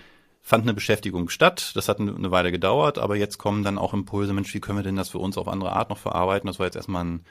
[0.50, 1.70] fand eine Beschäftigung statt.
[1.76, 4.82] Das hat eine Weile gedauert, aber jetzt kommen dann auch Impulse, Mensch, wie können wir
[4.82, 6.48] denn das für uns auf andere Art noch verarbeiten?
[6.48, 7.24] Das war jetzt erstmal ein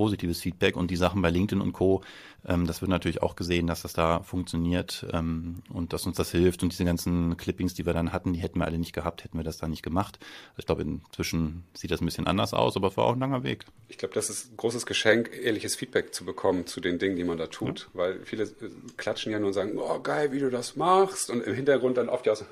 [0.00, 2.00] positives Feedback und die Sachen bei LinkedIn und Co.
[2.48, 6.30] Ähm, das wird natürlich auch gesehen, dass das da funktioniert ähm, und dass uns das
[6.30, 6.62] hilft.
[6.62, 9.36] Und diese ganzen Clippings, die wir dann hatten, die hätten wir alle nicht gehabt, hätten
[9.36, 10.18] wir das da nicht gemacht.
[10.56, 13.44] Ich glaube, inzwischen sieht das ein bisschen anders aus, aber es war auch ein langer
[13.44, 13.66] Weg.
[13.88, 17.24] Ich glaube, das ist ein großes Geschenk, ehrliches Feedback zu bekommen zu den Dingen, die
[17.24, 17.90] man da tut.
[17.92, 18.00] Ja.
[18.00, 21.28] Weil viele äh, klatschen ja nur und sagen, oh geil, wie du das machst.
[21.28, 22.46] Und im Hintergrund dann oft ja so,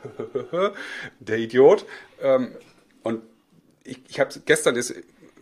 [1.19, 1.87] der Idiot.
[2.21, 2.51] Ähm,
[3.03, 3.23] und
[3.85, 4.95] ich, ich habe gestern ist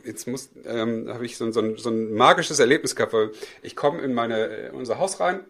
[0.06, 3.30] jetzt muss, ähm, habe ich so, so, so ein magisches Erlebnis gehabt, weil
[3.62, 5.40] ich komme in meine, in unser Haus rein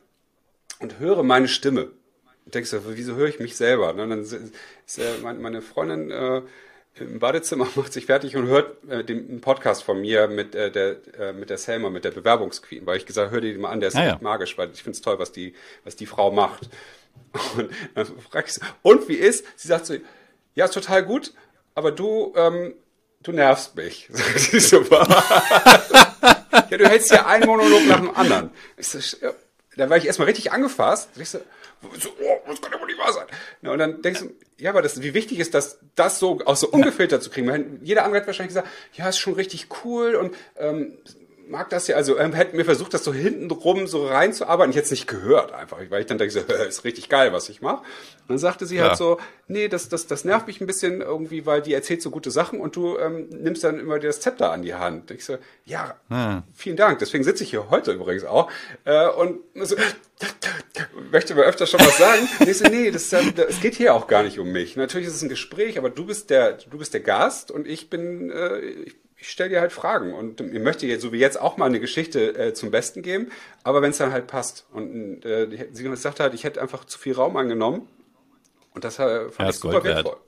[0.80, 1.90] und höre meine Stimme.
[2.44, 3.90] Und denkst du, wieso höre ich mich selber?
[3.90, 4.32] Und dann ist
[4.98, 6.42] äh, meine Freundin äh,
[6.98, 10.96] im Badezimmer macht sich fertig und hört äh, den Podcast von mir mit äh, der
[11.18, 13.80] äh, mit der Selma, mit der Bewerbungsqueen, weil ich gesagt, hör dir den mal an,
[13.80, 14.18] der ist ah, ja.
[14.20, 15.54] magisch, weil ich finde es toll, was die
[15.84, 16.68] was die Frau macht.
[17.56, 19.44] Und dann frage ich sie, und wie ist?
[19.56, 19.94] Sie sagt so,
[20.54, 21.32] ja, ist total gut,
[21.74, 22.74] aber du ähm,
[23.26, 24.08] du nervst mich.
[26.70, 28.50] ja, du hältst ja einen Monolog nach dem anderen.
[29.76, 31.10] Da war ich erstmal richtig angefasst.
[31.16, 31.40] Ich so,
[31.98, 33.26] so oh, das kann aber nicht wahr sein.
[33.62, 36.56] Ja, und dann denkst du, ja, aber das, wie wichtig ist das, das so auch
[36.56, 37.80] so ungefiltert zu kriegen?
[37.82, 40.96] Jeder andere hat wahrscheinlich gesagt, ja, ist schon richtig cool und ähm,
[41.48, 44.70] mag das ja, also ähm, hätte mir versucht, das so hintenrum so reinzuarbeiten.
[44.70, 47.48] Ich hätte es nicht gehört einfach, weil ich dann denke, so, ist richtig geil, was
[47.48, 47.82] ich mache.
[48.28, 48.88] Dann sagte sie halt ja.
[48.90, 52.10] halt so, nee, das, das, das nervt mich ein bisschen irgendwie, weil die erzählt so
[52.10, 55.10] gute Sachen und du ähm, nimmst dann immer das Zepter an die Hand.
[55.10, 56.42] Ich so, ja, ja.
[56.54, 56.98] vielen Dank.
[56.98, 58.50] Deswegen sitze ich hier heute übrigens auch.
[58.84, 59.76] Äh, und so,
[61.12, 62.28] möchte mir öfter schon was sagen.
[62.40, 64.76] ich so, nee, das, es geht hier auch gar nicht um mich.
[64.76, 67.88] Natürlich ist es ein Gespräch, aber du bist der, du bist der Gast und ich
[67.90, 71.40] bin, äh, ich ich stelle dir halt Fragen und ich möchte jetzt, so wie jetzt,
[71.40, 73.30] auch mal eine Geschichte äh, zum Besten geben,
[73.62, 74.66] aber wenn es dann halt passt.
[74.72, 77.88] Und äh, sie gesagt hat, ich hätte einfach zu viel Raum angenommen
[78.74, 80.12] und das äh, fand ja, ich super wertvoll.
[80.12, 80.20] Wert.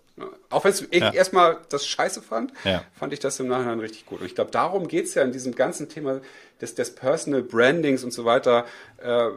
[0.51, 1.13] Auch wenn ich ja.
[1.13, 2.83] erstmal das scheiße fand, ja.
[2.99, 4.21] fand ich das im Nachhinein richtig gut.
[4.21, 6.21] Und ich glaube, darum geht's ja in diesem ganzen Thema
[6.61, 8.67] des, des Personal Brandings und so weiter,
[8.99, 9.29] äh,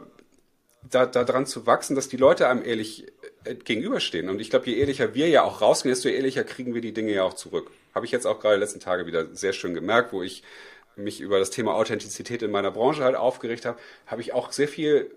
[0.90, 3.06] da, da dran zu wachsen, dass die Leute einem ehrlich
[3.44, 4.28] äh, gegenüberstehen.
[4.28, 7.12] Und ich glaube, je ehrlicher wir ja auch rausgehen, desto ehrlicher kriegen wir die Dinge
[7.12, 7.70] ja auch zurück.
[7.94, 10.42] Habe ich jetzt auch gerade letzten Tage wieder sehr schön gemerkt, wo ich
[10.96, 14.68] mich über das Thema Authentizität in meiner Branche halt aufgeregt habe, habe ich auch sehr
[14.68, 15.10] viel,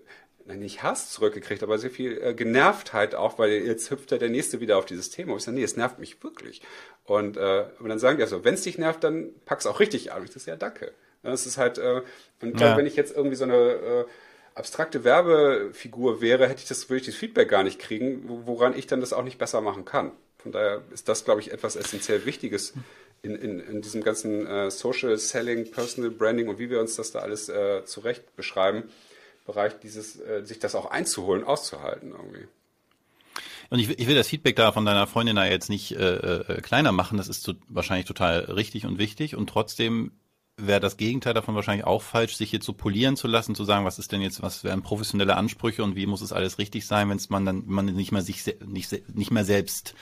[0.46, 4.60] nicht Hass zurückgekriegt, aber sehr viel äh, Genervtheit auch, weil jetzt hüpft ja der Nächste
[4.60, 5.32] wieder auf dieses Thema.
[5.32, 6.62] Und ich sage, nee, es nervt mich wirklich.
[7.04, 10.12] Und, äh, und dann sagen die also, wenn es dich nervt, dann pack's auch richtig
[10.12, 10.20] an.
[10.20, 10.92] Und ich sage, ja, danke.
[11.22, 12.02] Das ist halt, äh,
[12.40, 14.04] und ich glaube, wenn ich jetzt irgendwie so eine äh,
[14.54, 18.86] abstrakte Werbefigur wäre, hätte ich das, würde ich das Feedback gar nicht kriegen, woran ich
[18.86, 20.12] dann das auch nicht besser machen kann.
[20.46, 22.72] Von daher ist das, glaube ich, etwas essentiell Wichtiges
[23.22, 27.10] in, in, in diesem ganzen äh, Social Selling, Personal Branding und wie wir uns das
[27.10, 28.84] da alles äh, zurecht beschreiben,
[29.44, 32.46] Bereich dieses, äh, sich das auch einzuholen, auszuhalten irgendwie.
[33.70, 36.60] Und ich, ich will das Feedback da von deiner Freundin da jetzt nicht äh, äh,
[36.60, 37.18] kleiner machen.
[37.18, 39.34] Das ist so, wahrscheinlich total richtig und wichtig.
[39.34, 40.12] Und trotzdem
[40.58, 43.84] wäre das Gegenteil davon wahrscheinlich auch falsch, sich jetzt so polieren zu lassen, zu sagen,
[43.84, 47.10] was ist denn jetzt, was wären professionelle Ansprüche und wie muss es alles richtig sein,
[47.10, 49.94] wenn es man dann, man nicht mehr sich nicht, nicht mehr selbst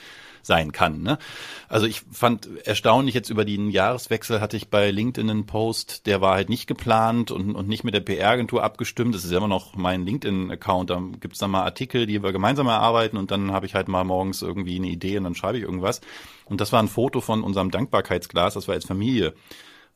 [0.43, 1.01] sein kann.
[1.01, 1.17] Ne?
[1.67, 6.21] Also ich fand erstaunlich jetzt über den Jahreswechsel hatte ich bei LinkedIn einen Post, der
[6.21, 9.15] war halt nicht geplant und, und nicht mit der PR-Agentur abgestimmt.
[9.15, 10.91] Das ist immer noch mein LinkedIn-Account.
[10.91, 14.03] Da gibt's dann mal Artikel, die wir gemeinsam erarbeiten und dann habe ich halt mal
[14.03, 15.99] morgens irgendwie eine Idee und dann schreibe ich irgendwas.
[16.45, 19.33] Und das war ein Foto von unserem Dankbarkeitsglas, das wir als Familie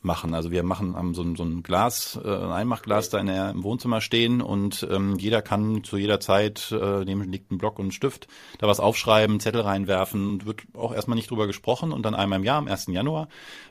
[0.01, 0.33] machen.
[0.33, 3.49] Also wir machen haben so, ein, so ein Glas, äh, ein Einmachglas da in der,
[3.49, 7.79] im Wohnzimmer stehen und ähm, jeder kann zu jeder Zeit, äh, neben liegt ein Block
[7.79, 8.27] und ein Stift,
[8.59, 12.39] da was aufschreiben, Zettel reinwerfen und wird auch erstmal nicht drüber gesprochen und dann einmal
[12.39, 12.87] im Jahr, am 1.
[12.87, 13.27] Januar,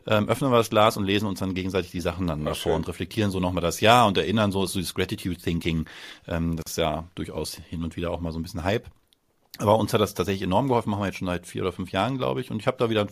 [0.07, 2.87] ähm, öffnen wir das Glas und lesen uns dann gegenseitig die Sachen dann davor und
[2.89, 5.87] reflektieren so nochmal das Jahr und erinnern so, so dieses Gratitude Thinking,
[6.27, 8.87] ähm, das ist ja durchaus hin und wieder auch mal so ein bisschen Hype.
[9.59, 11.91] Aber uns hat das tatsächlich enorm geholfen, machen wir jetzt schon seit vier oder fünf
[11.91, 12.51] Jahren, glaube ich.
[12.51, 13.07] Und ich habe da wieder,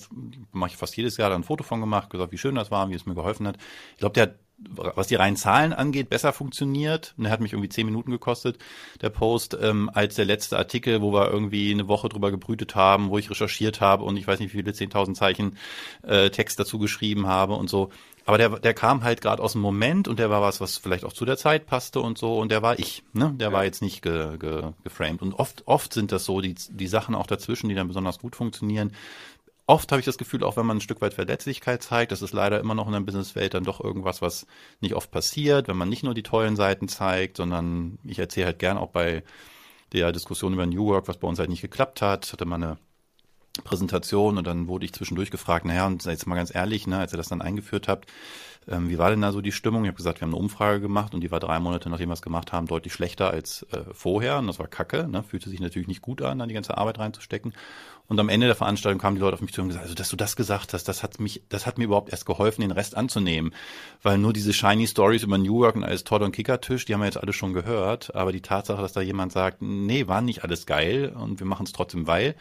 [0.52, 2.88] mache ich fast jedes Jahr da ein Foto von gemacht, gesagt, wie schön das war,
[2.88, 3.56] wie es mir geholfen hat.
[3.94, 7.14] Ich glaube, der hat was die reinen Zahlen angeht, besser funktioniert.
[7.16, 8.58] Und der hat mich irgendwie zehn Minuten gekostet,
[9.02, 13.10] der Post, ähm, als der letzte Artikel, wo wir irgendwie eine Woche drüber gebrütet haben,
[13.10, 15.58] wo ich recherchiert habe und ich weiß nicht, wie viele 10.000 Zeichen
[16.02, 17.90] äh, Text dazu geschrieben habe und so.
[18.26, 21.04] Aber der, der kam halt gerade aus dem Moment und der war was, was vielleicht
[21.04, 23.32] auch zu der Zeit passte und so und der war ich, ne?
[23.36, 23.52] Der ja.
[23.52, 25.22] war jetzt nicht ge, ge, geframed.
[25.22, 28.34] Und oft, oft sind das so die, die Sachen auch dazwischen, die dann besonders gut
[28.34, 28.92] funktionieren
[29.66, 32.32] oft habe ich das Gefühl, auch wenn man ein Stück weit Verletzlichkeit zeigt, das ist
[32.32, 34.46] leider immer noch in der Businesswelt dann doch irgendwas, was
[34.80, 38.58] nicht oft passiert, wenn man nicht nur die tollen Seiten zeigt, sondern ich erzähle halt
[38.58, 39.24] gern auch bei
[39.92, 42.78] der Diskussion über New Work, was bei uns halt nicht geklappt hat, hatte man eine
[43.62, 47.12] Präsentation und dann wurde ich zwischendurch gefragt, naja, und jetzt mal ganz ehrlich, ne, als
[47.12, 48.06] ihr das dann eingeführt habt,
[48.68, 49.84] ähm, wie war denn da so die Stimmung?
[49.84, 52.14] Ich habe gesagt, wir haben eine Umfrage gemacht und die war drei Monate, nachdem wir
[52.14, 54.38] es gemacht haben, deutlich schlechter als äh, vorher.
[54.38, 55.22] Und das war kacke, ne?
[55.22, 57.54] fühlte sich natürlich nicht gut an, da die ganze Arbeit reinzustecken.
[58.08, 60.08] Und am Ende der Veranstaltung kamen die Leute auf mich zu und gesagt, also dass
[60.08, 62.96] du das gesagt hast, das hat mich, das hat mir überhaupt erst geholfen, den Rest
[62.96, 63.52] anzunehmen.
[64.02, 67.00] Weil nur diese shiny Stories über New York und alles Todd und Kickertisch, die haben
[67.00, 68.14] wir jetzt alle schon gehört.
[68.14, 71.66] Aber die Tatsache, dass da jemand sagt, nee, war nicht alles geil und wir machen
[71.66, 72.34] es trotzdem weil,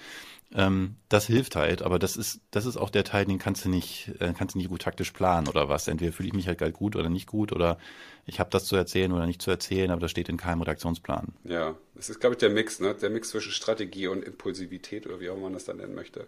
[0.55, 3.69] ähm, das hilft halt, aber das ist, das ist auch der Teil, den kannst du
[3.69, 5.87] nicht, äh, kannst du nicht gut taktisch planen oder was.
[5.87, 7.77] Entweder fühle ich mich halt gut oder nicht gut oder
[8.25, 11.33] ich habe das zu erzählen oder nicht zu erzählen, aber das steht in keinem Redaktionsplan.
[11.43, 12.95] Ja, das ist, glaube ich, der Mix, ne?
[12.95, 16.25] Der Mix zwischen Strategie und Impulsivität oder wie auch man das dann nennen möchte.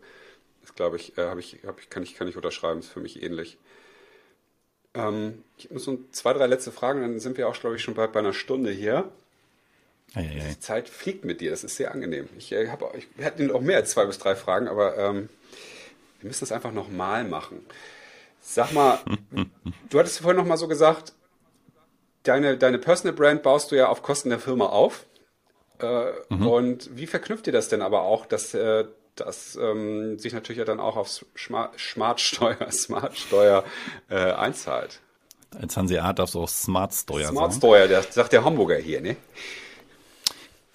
[0.61, 3.23] Das glaube ich, äh, ich, hab ich, kann ich, kann ich unterschreiben, ist für mich
[3.23, 3.57] ähnlich.
[4.93, 7.93] Ähm, ich muss so zwei, drei letzte Fragen, dann sind wir auch, glaube ich, schon
[7.93, 9.09] bald bei einer Stunde hier.
[10.15, 12.27] Die Zeit fliegt mit dir, das ist sehr angenehm.
[12.37, 15.29] Ich, äh, hab, ich hätte auch mehr als zwei bis drei Fragen, aber ähm,
[16.19, 17.65] wir müssen das einfach nochmal machen.
[18.41, 18.99] Sag mal,
[19.89, 21.13] du hattest vorhin nochmal so gesagt,
[22.23, 25.05] deine, deine Personal Brand baust du ja auf Kosten der Firma auf.
[25.79, 26.47] Äh, mhm.
[26.47, 28.85] Und wie verknüpft ihr das denn aber auch, dass äh,
[29.15, 33.63] das ähm, sich natürlich ja dann auch auf Smart-Steuer Smart Steuer,
[34.09, 35.01] äh, einzahlt?
[35.59, 37.37] Als Hanseat darfst du auch Smart-Steuer sagen.
[37.37, 39.17] Smart-Steuer, das sagt der Hamburger hier, ne?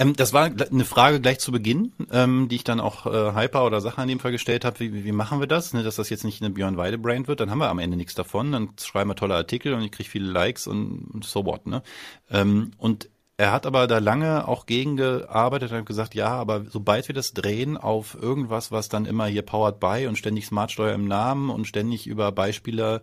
[0.03, 3.65] Ähm, das war eine Frage gleich zu Beginn, ähm, die ich dann auch äh, Hyper
[3.65, 4.81] oder Sache in dem Fall gestellt habe.
[4.81, 7.41] Wie, wie machen wir das, ne, dass das jetzt nicht eine Björn Weide Brand wird?
[7.41, 8.53] Dann haben wir am Ende nichts davon.
[8.53, 11.67] Dann schreiben wir tolle Artikel und ich kriege viele Likes und so what.
[11.67, 11.83] Ne?
[12.31, 17.09] Ähm, und er hat aber da lange auch gegen gearbeitet und gesagt, ja, aber sobald
[17.09, 21.07] wir das drehen auf irgendwas, was dann immer hier powered by und ständig Smartsteuer im
[21.07, 23.03] Namen und ständig über Beispiele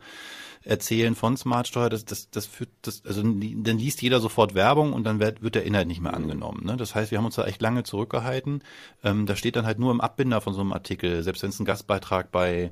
[0.63, 5.05] Erzählen von Smartsteuer, das, das, das führt, das, also dann liest jeder sofort Werbung und
[5.05, 6.65] dann wird, wird der Inhalt nicht mehr angenommen.
[6.65, 6.75] Ne?
[6.75, 8.63] Das heißt, wir haben uns da echt lange zurückgehalten.
[9.03, 11.59] Ähm, da steht dann halt nur im Abbinder von so einem Artikel, selbst wenn es
[11.59, 12.71] ein Gastbeitrag bei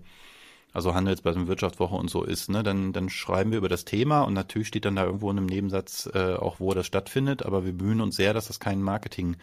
[0.73, 4.33] also Handelsblatt Wirtschaftswoche und so ist, ne, dann, dann schreiben wir über das Thema und
[4.33, 7.73] natürlich steht dann da irgendwo in einem Nebensatz äh, auch, wo das stattfindet, aber wir
[7.73, 9.37] bemühen uns sehr, dass das kein Marketing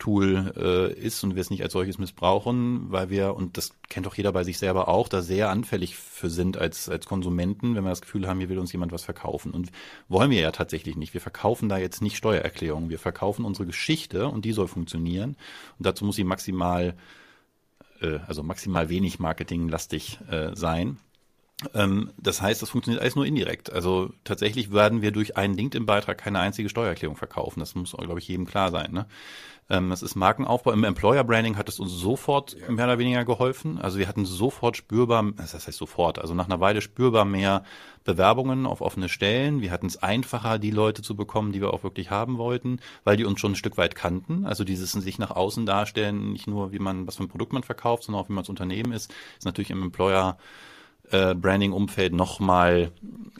[0.00, 4.06] Tool äh, ist und wir es nicht als solches missbrauchen, weil wir, und das kennt
[4.06, 7.84] doch jeder bei sich selber auch, da sehr anfällig für sind als, als Konsumenten, wenn
[7.84, 9.52] wir das Gefühl haben, hier will uns jemand was verkaufen.
[9.52, 9.70] Und
[10.08, 11.14] wollen wir ja tatsächlich nicht.
[11.14, 12.90] Wir verkaufen da jetzt nicht Steuererklärungen.
[12.90, 15.36] Wir verkaufen unsere Geschichte und die soll funktionieren.
[15.78, 16.96] Und dazu muss sie maximal,
[18.00, 20.98] äh, also maximal wenig marketinglastig äh, sein.
[21.74, 23.72] Ähm, das heißt, das funktioniert alles nur indirekt.
[23.72, 27.60] Also tatsächlich werden wir durch einen LinkedIn-Beitrag keine einzige Steuererklärung verkaufen.
[27.60, 28.92] Das muss, glaube ich, jedem klar sein.
[28.92, 29.06] Ne?
[29.70, 30.72] Ähm, es ist Markenaufbau.
[30.72, 33.78] Im Employer Branding hat es uns sofort mehr oder weniger geholfen.
[33.78, 37.62] Also wir hatten sofort spürbar, das heißt sofort, also nach einer Weile spürbar mehr
[38.02, 39.60] Bewerbungen auf offene Stellen.
[39.60, 43.16] Wir hatten es einfacher, die Leute zu bekommen, die wir auch wirklich haben wollten, weil
[43.16, 44.44] die uns schon ein Stück weit kannten.
[44.44, 47.62] Also dieses sich nach außen darstellen, nicht nur wie man, was für ein Produkt man
[47.62, 50.36] verkauft, sondern auch wie man das Unternehmen ist, ist natürlich im Employer
[51.10, 52.92] äh, Branding-Umfeld nochmal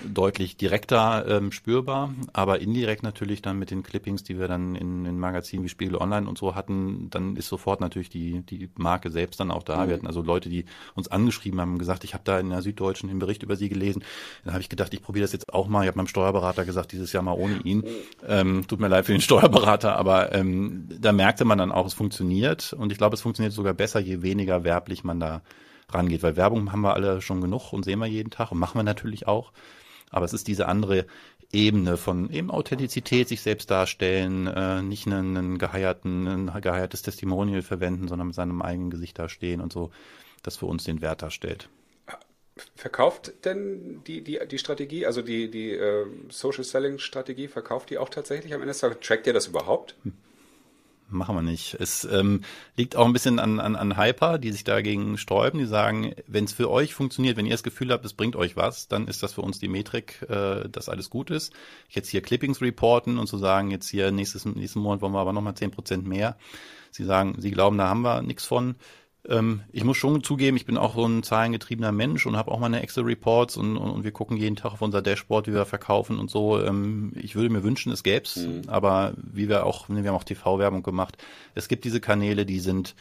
[0.04, 5.04] deutlich direkter ähm, spürbar, aber indirekt natürlich dann mit den Clippings, die wir dann in,
[5.04, 9.10] in Magazinen wie Spiegel Online und so hatten, dann ist sofort natürlich die, die Marke
[9.10, 9.84] selbst dann auch da.
[9.84, 9.88] Mhm.
[9.88, 10.64] Wir hatten also Leute, die
[10.94, 14.02] uns angeschrieben haben, gesagt, ich habe da in der Süddeutschen den Bericht über sie gelesen.
[14.44, 15.82] Dann habe ich gedacht, ich probiere das jetzt auch mal.
[15.82, 17.84] Ich habe meinem Steuerberater gesagt, dieses Jahr mal ohne ihn.
[18.26, 21.94] Ähm, tut mir leid für den Steuerberater, aber ähm, da merkte man dann auch, es
[21.94, 25.42] funktioniert und ich glaube, es funktioniert sogar besser, je weniger werblich man da
[25.94, 28.78] rangeht, weil Werbung haben wir alle schon genug und sehen wir jeden Tag und machen
[28.78, 29.52] wir natürlich auch.
[30.10, 31.06] Aber es ist diese andere
[31.52, 37.62] Ebene von eben Authentizität, sich selbst darstellen, äh, nicht einen, einen geheierten, ein geheiertes Testimonial
[37.62, 39.90] verwenden, sondern mit seinem eigenen Gesicht dastehen und so,
[40.42, 41.68] das für uns den Wert darstellt.
[42.76, 47.98] Verkauft denn die, die, die Strategie, also die, die äh, Social Selling Strategie, verkauft die
[47.98, 48.98] auch tatsächlich am Ende des Tages?
[49.00, 49.96] Trackt ihr das überhaupt?
[50.02, 50.12] Hm.
[51.10, 51.74] Machen wir nicht.
[51.74, 52.42] Es ähm,
[52.76, 56.44] liegt auch ein bisschen an, an, an Hyper, die sich dagegen sträuben, die sagen, wenn
[56.44, 59.22] es für euch funktioniert, wenn ihr das Gefühl habt, es bringt euch was, dann ist
[59.22, 61.52] das für uns die Metrik, äh, dass alles gut ist.
[61.88, 65.32] Jetzt hier Clippings reporten und zu sagen, jetzt hier nächstes, nächsten Monat wollen wir aber
[65.32, 66.36] nochmal zehn Prozent mehr.
[66.90, 68.74] Sie sagen, sie glauben, da haben wir nichts von.
[69.28, 72.58] Ähm, ich muss schon zugeben, ich bin auch so ein zahlengetriebener Mensch und habe auch
[72.58, 76.18] meine Excel-Reports und, und, und, wir gucken jeden Tag auf unser Dashboard, wie wir verkaufen
[76.18, 76.60] und so.
[76.60, 78.62] Ähm, ich würde mir wünschen, es gäbe es, mhm.
[78.68, 81.18] aber wie wir auch, wir haben auch TV-Werbung gemacht,
[81.54, 82.94] es gibt diese Kanäle, die sind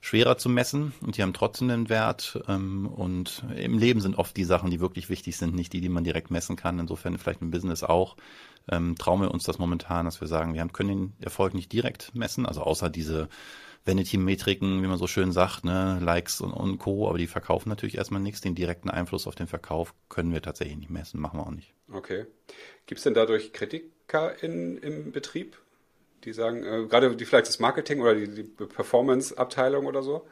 [0.00, 2.38] schwerer zu messen und die haben trotzdem einen Wert.
[2.46, 5.88] Ähm, und im Leben sind oft die Sachen, die wirklich wichtig sind, nicht die, die
[5.88, 6.78] man direkt messen kann.
[6.78, 8.16] Insofern vielleicht im Business auch.
[8.70, 12.14] Ähm, trauen wir uns das momentan, dass wir sagen, wir können den Erfolg nicht direkt
[12.14, 13.28] messen, also außer diese
[13.84, 17.96] Vanity-Metriken, wie man so schön sagt, ne, Likes und, und Co., aber die verkaufen natürlich
[17.96, 18.40] erstmal nichts.
[18.40, 21.74] Den direkten Einfluss auf den Verkauf können wir tatsächlich nicht messen, machen wir auch nicht.
[21.92, 22.26] Okay.
[22.86, 25.58] Gibt es denn dadurch Kritiker in, im Betrieb,
[26.24, 30.26] die sagen, äh, gerade die vielleicht das Marketing oder die, die Performance-Abteilung oder so?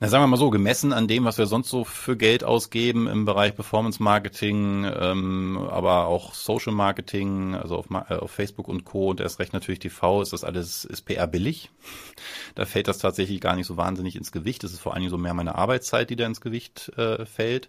[0.00, 3.08] Na, sagen wir mal so, gemessen an dem, was wir sonst so für Geld ausgeben
[3.08, 8.84] im Bereich Performance Marketing, ähm, aber auch Social Marketing, also auf, äh, auf Facebook und
[8.84, 9.10] Co.
[9.10, 11.70] und erst recht natürlich TV, ist das alles, ist PR billig.
[12.54, 14.64] Da fällt das tatsächlich gar nicht so wahnsinnig ins Gewicht.
[14.64, 17.68] Es ist vor allen Dingen so mehr meine Arbeitszeit, die da ins Gewicht äh, fällt.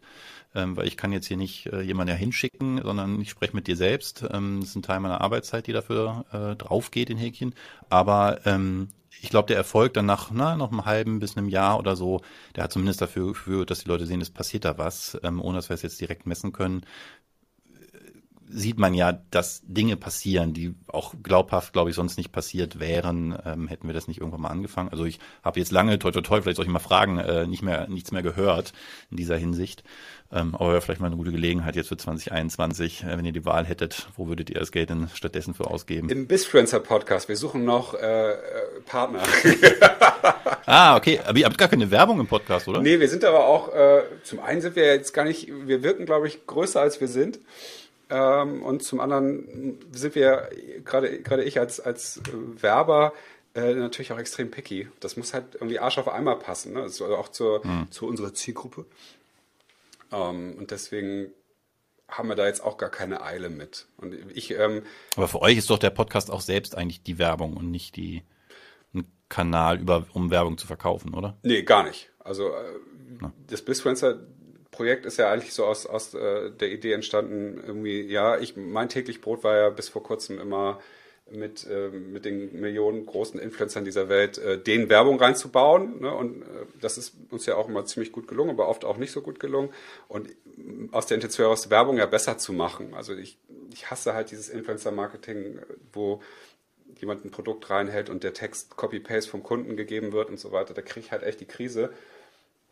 [0.56, 3.68] Ähm, weil ich kann jetzt hier nicht äh, jemanden ja hinschicken, sondern ich spreche mit
[3.68, 4.26] dir selbst.
[4.32, 7.54] Ähm, das ist ein Teil meiner Arbeitszeit, die dafür äh, drauf geht in Häkchen.
[7.90, 8.90] Aber ähm,
[9.22, 12.22] ich glaube, der Erfolg dann nach na, noch einem halben bis einem Jahr oder so,
[12.56, 15.58] der hat zumindest dafür geführt, dass die Leute sehen, es passiert da was, ähm, ohne
[15.58, 16.82] dass wir es jetzt direkt messen können
[18.50, 23.38] sieht man ja, dass Dinge passieren, die auch glaubhaft, glaube ich, sonst nicht passiert wären,
[23.46, 24.90] ähm, hätten wir das nicht irgendwann mal angefangen.
[24.90, 27.62] Also ich habe jetzt lange, toi toi toi, vielleicht soll ich mal fragen, äh, nicht
[27.62, 28.74] mehr, nichts mehr gehört
[29.12, 29.84] in dieser Hinsicht.
[30.32, 33.66] Ähm, aber vielleicht mal eine gute Gelegenheit jetzt für 2021, äh, wenn ihr die Wahl
[33.66, 36.10] hättet, wo würdet ihr das Geld denn stattdessen für ausgeben?
[36.10, 38.38] Im Bisfluencer Podcast, wir suchen noch äh, äh
[38.86, 39.24] Partner.
[40.66, 42.82] ah, okay, aber ihr habt gar keine Werbung im Podcast, oder?
[42.82, 46.06] Nee, wir sind aber auch, äh, zum einen sind wir jetzt gar nicht, wir wirken,
[46.06, 47.40] glaube ich, größer als wir sind.
[48.10, 50.50] Ähm, und zum anderen sind wir,
[50.84, 53.14] gerade gerade ich als, als Werber,
[53.56, 54.88] äh, natürlich auch extrem picky.
[55.00, 56.82] Das muss halt irgendwie Arsch auf einmal passen, ne?
[56.82, 57.92] also auch zur, mhm.
[57.92, 58.86] zu unserer Zielgruppe.
[60.12, 61.32] Ähm, und deswegen
[62.08, 63.88] haben wir da jetzt auch gar keine Eile mit.
[63.98, 64.84] Und ich, ähm,
[65.16, 68.24] Aber für euch ist doch der Podcast auch selbst eigentlich die Werbung und nicht die
[68.94, 71.38] ein Kanal, über, um Werbung zu verkaufen, oder?
[71.44, 72.12] Nee, gar nicht.
[72.20, 74.20] Also äh, das Blissfluencer
[74.80, 78.88] Projekt ist ja eigentlich so aus, aus äh, der Idee entstanden, irgendwie, ja, ich, mein
[78.88, 80.80] täglich Brot war ja bis vor kurzem immer
[81.30, 86.00] mit, äh, mit den Millionen großen Influencern dieser Welt, äh, denen Werbung reinzubauen.
[86.00, 86.16] Ne?
[86.16, 86.46] Und äh,
[86.80, 89.42] das ist uns ja auch immer ziemlich gut gelungen, aber oft auch nicht so gut
[89.42, 89.70] gelungen.
[90.08, 90.30] Und
[90.92, 92.94] aus der Intention heraus Werbung ja besser zu machen.
[92.94, 93.38] Also ich,
[93.74, 95.60] ich hasse halt dieses Influencer-Marketing,
[95.92, 96.22] wo
[97.02, 100.74] jemand ein Produkt reinhält und der Text Copy-Paste vom Kunden gegeben wird und so weiter.
[100.74, 101.92] Da kriege ich halt echt die Krise.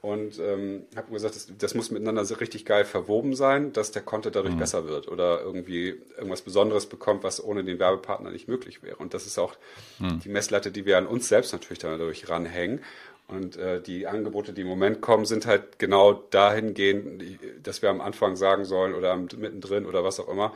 [0.02, 4.04] Und ähm, habe gesagt, das, das, muss miteinander so richtig geil verwoben sein, dass der
[4.04, 4.60] Content dadurch mhm.
[4.60, 8.98] besser wird oder irgendwie irgendwas Besonderes bekommt, was ohne den Werbepartner nicht möglich wäre.
[8.98, 9.56] Und das ist auch
[9.98, 10.20] mhm.
[10.20, 12.82] die Messlatte, die wir an uns selbst natürlich dadurch ranhängen.
[13.28, 17.24] Und äh, die Angebote, die im Moment kommen, sind halt genau dahingehend,
[17.64, 20.54] dass wir am Anfang sagen sollen oder mittendrin oder was auch immer,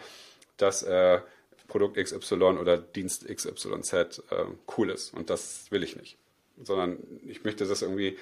[0.58, 1.20] dass äh,
[1.68, 4.46] Produkt XY oder Dienst XYZ äh,
[4.78, 5.14] cool ist.
[5.14, 6.18] Und das will ich nicht.
[6.64, 8.18] Sondern ich möchte das irgendwie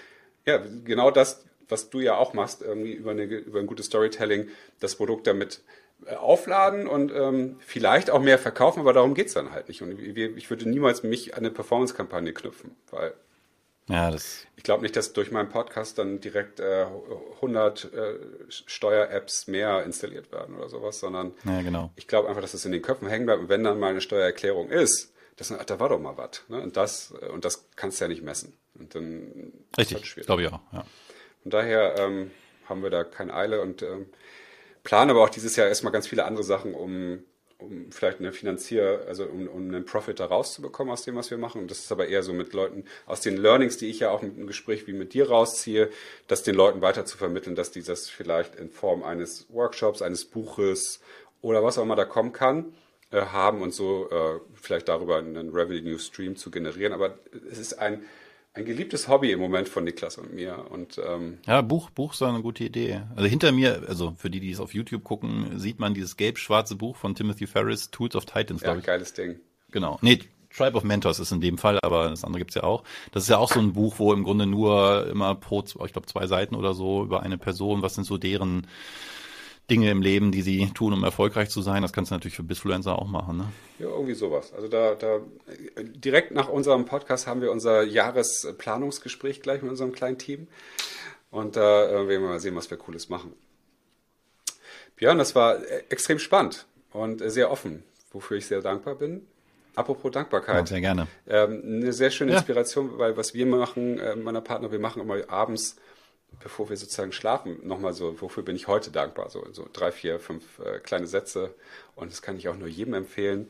[0.46, 4.48] ja, genau das, was du ja auch machst, irgendwie über, eine, über ein gutes Storytelling,
[4.80, 5.62] das Produkt damit
[6.06, 9.82] äh, aufladen und ähm, vielleicht auch mehr verkaufen, aber darum geht es dann halt nicht.
[9.82, 13.14] Und ich würde niemals mich an eine Performance-Kampagne knüpfen, weil
[13.90, 16.86] ja, das ich glaube nicht, dass durch meinen Podcast dann direkt äh,
[17.38, 18.14] 100 äh,
[18.50, 21.92] Steuer-Apps mehr installiert werden oder sowas, sondern ja, genau.
[21.96, 24.02] ich glaube einfach, dass es in den Köpfen hängen bleibt und wenn dann mal eine
[24.02, 26.44] Steuererklärung ist, das, da war doch mal was.
[26.50, 26.62] Ne?
[26.62, 28.54] Und, das, äh, und das kannst du ja nicht messen.
[28.78, 30.60] Und dann Richtig, halt glaube ich auch.
[30.74, 30.86] Ja.
[31.42, 32.32] Von daher ähm,
[32.68, 34.08] haben wir da keine Eile und ähm,
[34.84, 37.24] planen aber auch dieses Jahr erstmal ganz viele andere Sachen, um,
[37.58, 41.38] um vielleicht eine Finanzier, also um, um einen Profit da rauszubekommen aus dem, was wir
[41.38, 41.62] machen.
[41.62, 44.22] Und das ist aber eher so mit Leuten aus den Learnings, die ich ja auch
[44.22, 45.90] mit einem Gespräch wie mit dir rausziehe,
[46.28, 50.26] das den Leuten weiter zu vermitteln, dass die das vielleicht in Form eines Workshops, eines
[50.26, 51.00] Buches
[51.42, 52.74] oder was auch immer da kommen kann,
[53.12, 56.94] äh, haben und so äh, vielleicht darüber einen Revenue Stream zu generieren.
[56.94, 58.04] Aber es ist ein
[58.54, 60.66] ein geliebtes Hobby im Moment von Niklas und mir.
[60.70, 63.02] Und, ähm, ja, Buch, Buch ist eine gute Idee.
[63.16, 66.76] Also hinter mir, also für die, die es auf YouTube gucken, sieht man dieses gelb-schwarze
[66.76, 68.86] Buch von Timothy Ferris, Tools of Titans, glaube ja, ich.
[68.86, 69.40] geiles Ding.
[69.72, 70.00] Genau.
[70.02, 70.20] Nee,
[70.56, 72.84] Tribe of Mentors ist in dem Fall, aber das andere gibt's ja auch.
[73.12, 76.08] Das ist ja auch so ein Buch, wo im Grunde nur immer pro, ich glaube,
[76.08, 78.66] zwei Seiten oder so über eine Person, was sind so deren
[79.70, 81.82] Dinge im Leben, die sie tun, um erfolgreich zu sein.
[81.82, 83.38] Das kannst du natürlich für Bisfluencer auch machen.
[83.38, 83.46] Ne?
[83.80, 84.54] Ja, irgendwie sowas.
[84.54, 85.20] Also da, da
[85.78, 90.48] direkt nach unserem Podcast haben wir unser Jahresplanungsgespräch gleich mit unserem kleinen Team.
[91.32, 93.34] Und da äh, werden wir mal sehen, was wir Cooles machen.
[94.96, 99.26] Björn, das war äh, extrem spannend und sehr offen, wofür ich sehr dankbar bin.
[99.76, 100.56] Apropos Dankbarkeit.
[100.56, 101.08] Ja, sehr gerne.
[101.28, 102.98] Ähm, eine sehr schöne Inspiration, ja.
[102.98, 105.78] weil was wir machen, äh, meiner Partner, wir machen immer abends
[106.40, 109.30] bevor wir sozusagen schlafen, nochmal so, wofür bin ich heute dankbar?
[109.30, 111.54] So, so drei, vier, fünf äh, kleine Sätze.
[111.96, 113.50] Und das kann ich auch nur jedem empfehlen.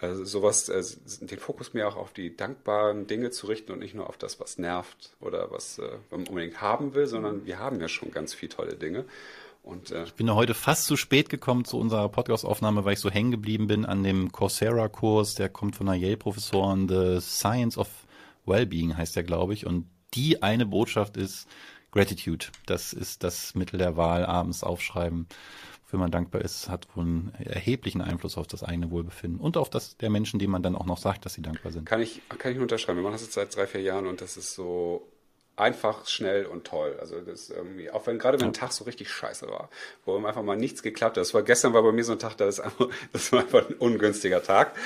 [0.00, 0.82] Also sowas, äh,
[1.20, 4.38] den Fokus mehr auch auf die dankbaren Dinge zu richten und nicht nur auf das,
[4.38, 8.32] was nervt oder was äh, man unbedingt haben will, sondern wir haben ja schon ganz
[8.32, 9.04] viele tolle Dinge.
[9.64, 13.10] Und, äh, ich bin heute fast zu spät gekommen zu unserer Podcast-Aufnahme, weil ich so
[13.10, 17.88] hängen geblieben bin an dem Coursera-Kurs, der kommt von einer Yale-Professorin, The Science of
[18.46, 19.66] Wellbeing heißt der, glaube ich.
[19.66, 21.48] Und die eine Botschaft ist,
[21.92, 25.26] Gratitude, das ist das Mittel der Wahl, abends aufschreiben,
[25.84, 29.70] wofür man dankbar ist, hat wohl einen erheblichen Einfluss auf das eigene Wohlbefinden und auf
[29.70, 31.86] das der Menschen, denen man dann auch noch sagt, dass sie dankbar sind.
[31.86, 32.98] Kann ich, kann ich nur unterschreiben.
[32.98, 35.08] Wir machen das jetzt seit drei, vier Jahren und das ist so
[35.58, 36.96] einfach, schnell und toll.
[37.00, 39.68] Also das irgendwie, auch wenn gerade wenn ein Tag so richtig scheiße war,
[40.04, 41.22] wo einfach mal nichts geklappt hat.
[41.22, 43.68] Das war gestern war bei mir so ein Tag, da ist einfach, das war einfach
[43.68, 44.76] ein ungünstiger Tag.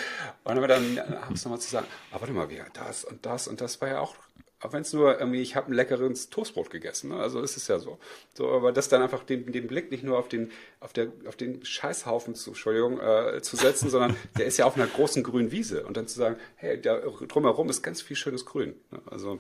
[0.45, 3.25] Und dann, dann habe ich nochmal zu sagen, aber ah, warte mal, wie das und
[3.27, 4.15] das und das war ja auch
[4.63, 7.17] auch wenn es nur irgendwie, ich habe ein leckeres Toastbrot gegessen, ne?
[7.17, 7.99] also ist es ja so.
[8.33, 10.51] So, aber das dann einfach den, den Blick nicht nur auf den,
[10.81, 14.77] auf der, auf den Scheißhaufen zu, Entschuldigung, äh, zu setzen, sondern der ist ja auf
[14.77, 18.47] einer großen grünen Wiese und dann zu sagen, hey, da drumherum ist ganz viel schönes
[18.47, 18.75] Grün.
[18.91, 19.01] Ne?
[19.11, 19.39] Also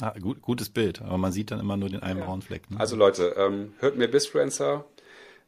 [0.00, 2.26] ah, gut, gutes Bild, aber man sieht dann immer nur den einen ja.
[2.26, 2.68] braunen Fleck.
[2.70, 2.80] Ne?
[2.80, 4.84] Also Leute, ähm, hört mir Bisfluencer,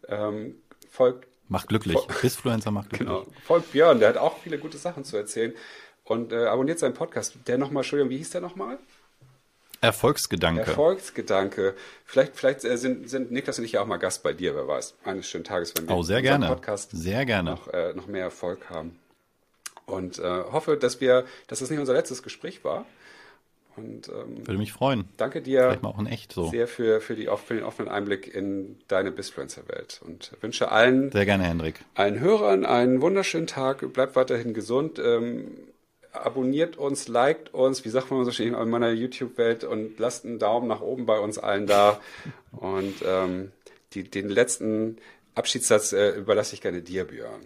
[0.09, 0.55] ähm,
[0.89, 1.97] folgt Macht glücklich.
[2.23, 3.09] Bisfluencer macht glücklich.
[3.09, 3.27] Genau.
[3.45, 5.53] Folgt Björn, der hat auch viele gute Sachen zu erzählen.
[6.03, 7.37] Und äh, abonniert seinen Podcast.
[7.47, 8.79] Der nochmal, Entschuldigung, wie hieß der nochmal?
[9.87, 10.63] Erfolgsgedanke.
[10.63, 11.75] Erfolgsgedanke.
[12.05, 14.69] Vielleicht, vielleicht äh, sind, sind Niklas und ich ja auch mal Gast bei dir, wer
[14.69, 14.95] weiß.
[15.05, 16.49] Eines schönen Tages, wenn wir oh, sehr gerne.
[16.49, 17.51] Podcast sehr gerne.
[17.51, 18.99] Noch, äh, noch mehr Erfolg haben.
[19.87, 22.87] Und äh, hoffe, dass wir, dass es nicht unser letztes Gespräch war.
[23.77, 25.05] Und, ähm, Würde mich freuen.
[25.17, 26.49] Danke dir Vielleicht mal auch in echt so.
[26.49, 30.01] sehr für, für, die, für den offenen Einblick in deine Bisfluencer-Welt.
[30.05, 31.81] Und wünsche allen, sehr gerne, Hendrik.
[31.95, 33.93] allen Hörern einen wunderschönen Tag.
[33.93, 34.99] Bleibt weiterhin gesund.
[34.99, 35.51] Ähm,
[36.25, 40.39] abonniert uns, liked uns, wie sagt man so schön in meiner YouTube-Welt und lasst einen
[40.39, 42.01] Daumen nach oben bei uns allen da.
[42.53, 43.53] und ähm,
[43.93, 44.99] die, den letzten
[45.35, 47.43] Abschiedssatz äh, überlasse ich gerne dir, Björn.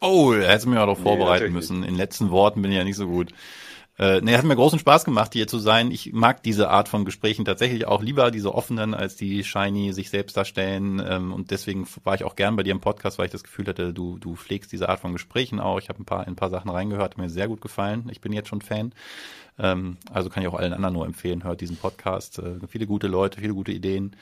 [0.00, 1.76] Oh, er hätte mir auch noch vorbereiten nee, müssen.
[1.78, 3.32] In den letzten Worten bin ich ja nicht so gut.
[4.02, 5.92] Äh, nee, hat mir großen Spaß gemacht, hier zu sein.
[5.92, 10.10] Ich mag diese Art von Gesprächen tatsächlich auch lieber, diese offenen, als die shiny sich
[10.10, 11.00] selbst darstellen.
[11.06, 13.68] Ähm, und deswegen war ich auch gern bei dir im Podcast, weil ich das Gefühl
[13.68, 15.78] hatte, du, du pflegst diese Art von Gesprächen auch.
[15.78, 18.08] Ich habe ein paar, ein paar Sachen reingehört, mir sehr gut gefallen.
[18.10, 18.92] Ich bin jetzt schon Fan.
[19.56, 22.40] Ähm, also kann ich auch allen anderen nur empfehlen, hört diesen Podcast.
[22.40, 24.16] Äh, viele gute Leute, viele gute Ideen.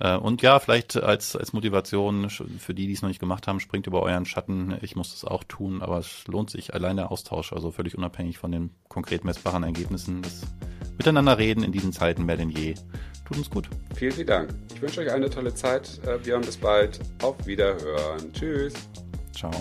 [0.00, 3.60] Äh, und ja, vielleicht als, als Motivation für die, die es noch nicht gemacht haben,
[3.60, 4.76] springt über euren Schatten.
[4.80, 8.38] Ich muss das auch tun, aber es lohnt sich allein der Austausch, also völlig unabhängig
[8.38, 10.22] von den konkret messbaren Ergebnissen.
[10.22, 10.42] Das
[10.96, 12.74] Miteinander reden in diesen Zeiten mehr denn je.
[13.26, 13.68] Tut uns gut.
[13.94, 14.50] Vielen, vielen Dank.
[14.74, 16.00] Ich wünsche euch eine tolle Zeit.
[16.04, 16.98] Äh, Björn, bis bald.
[17.22, 18.32] Auf Wiederhören.
[18.32, 18.74] Tschüss.
[19.34, 19.52] Ciao.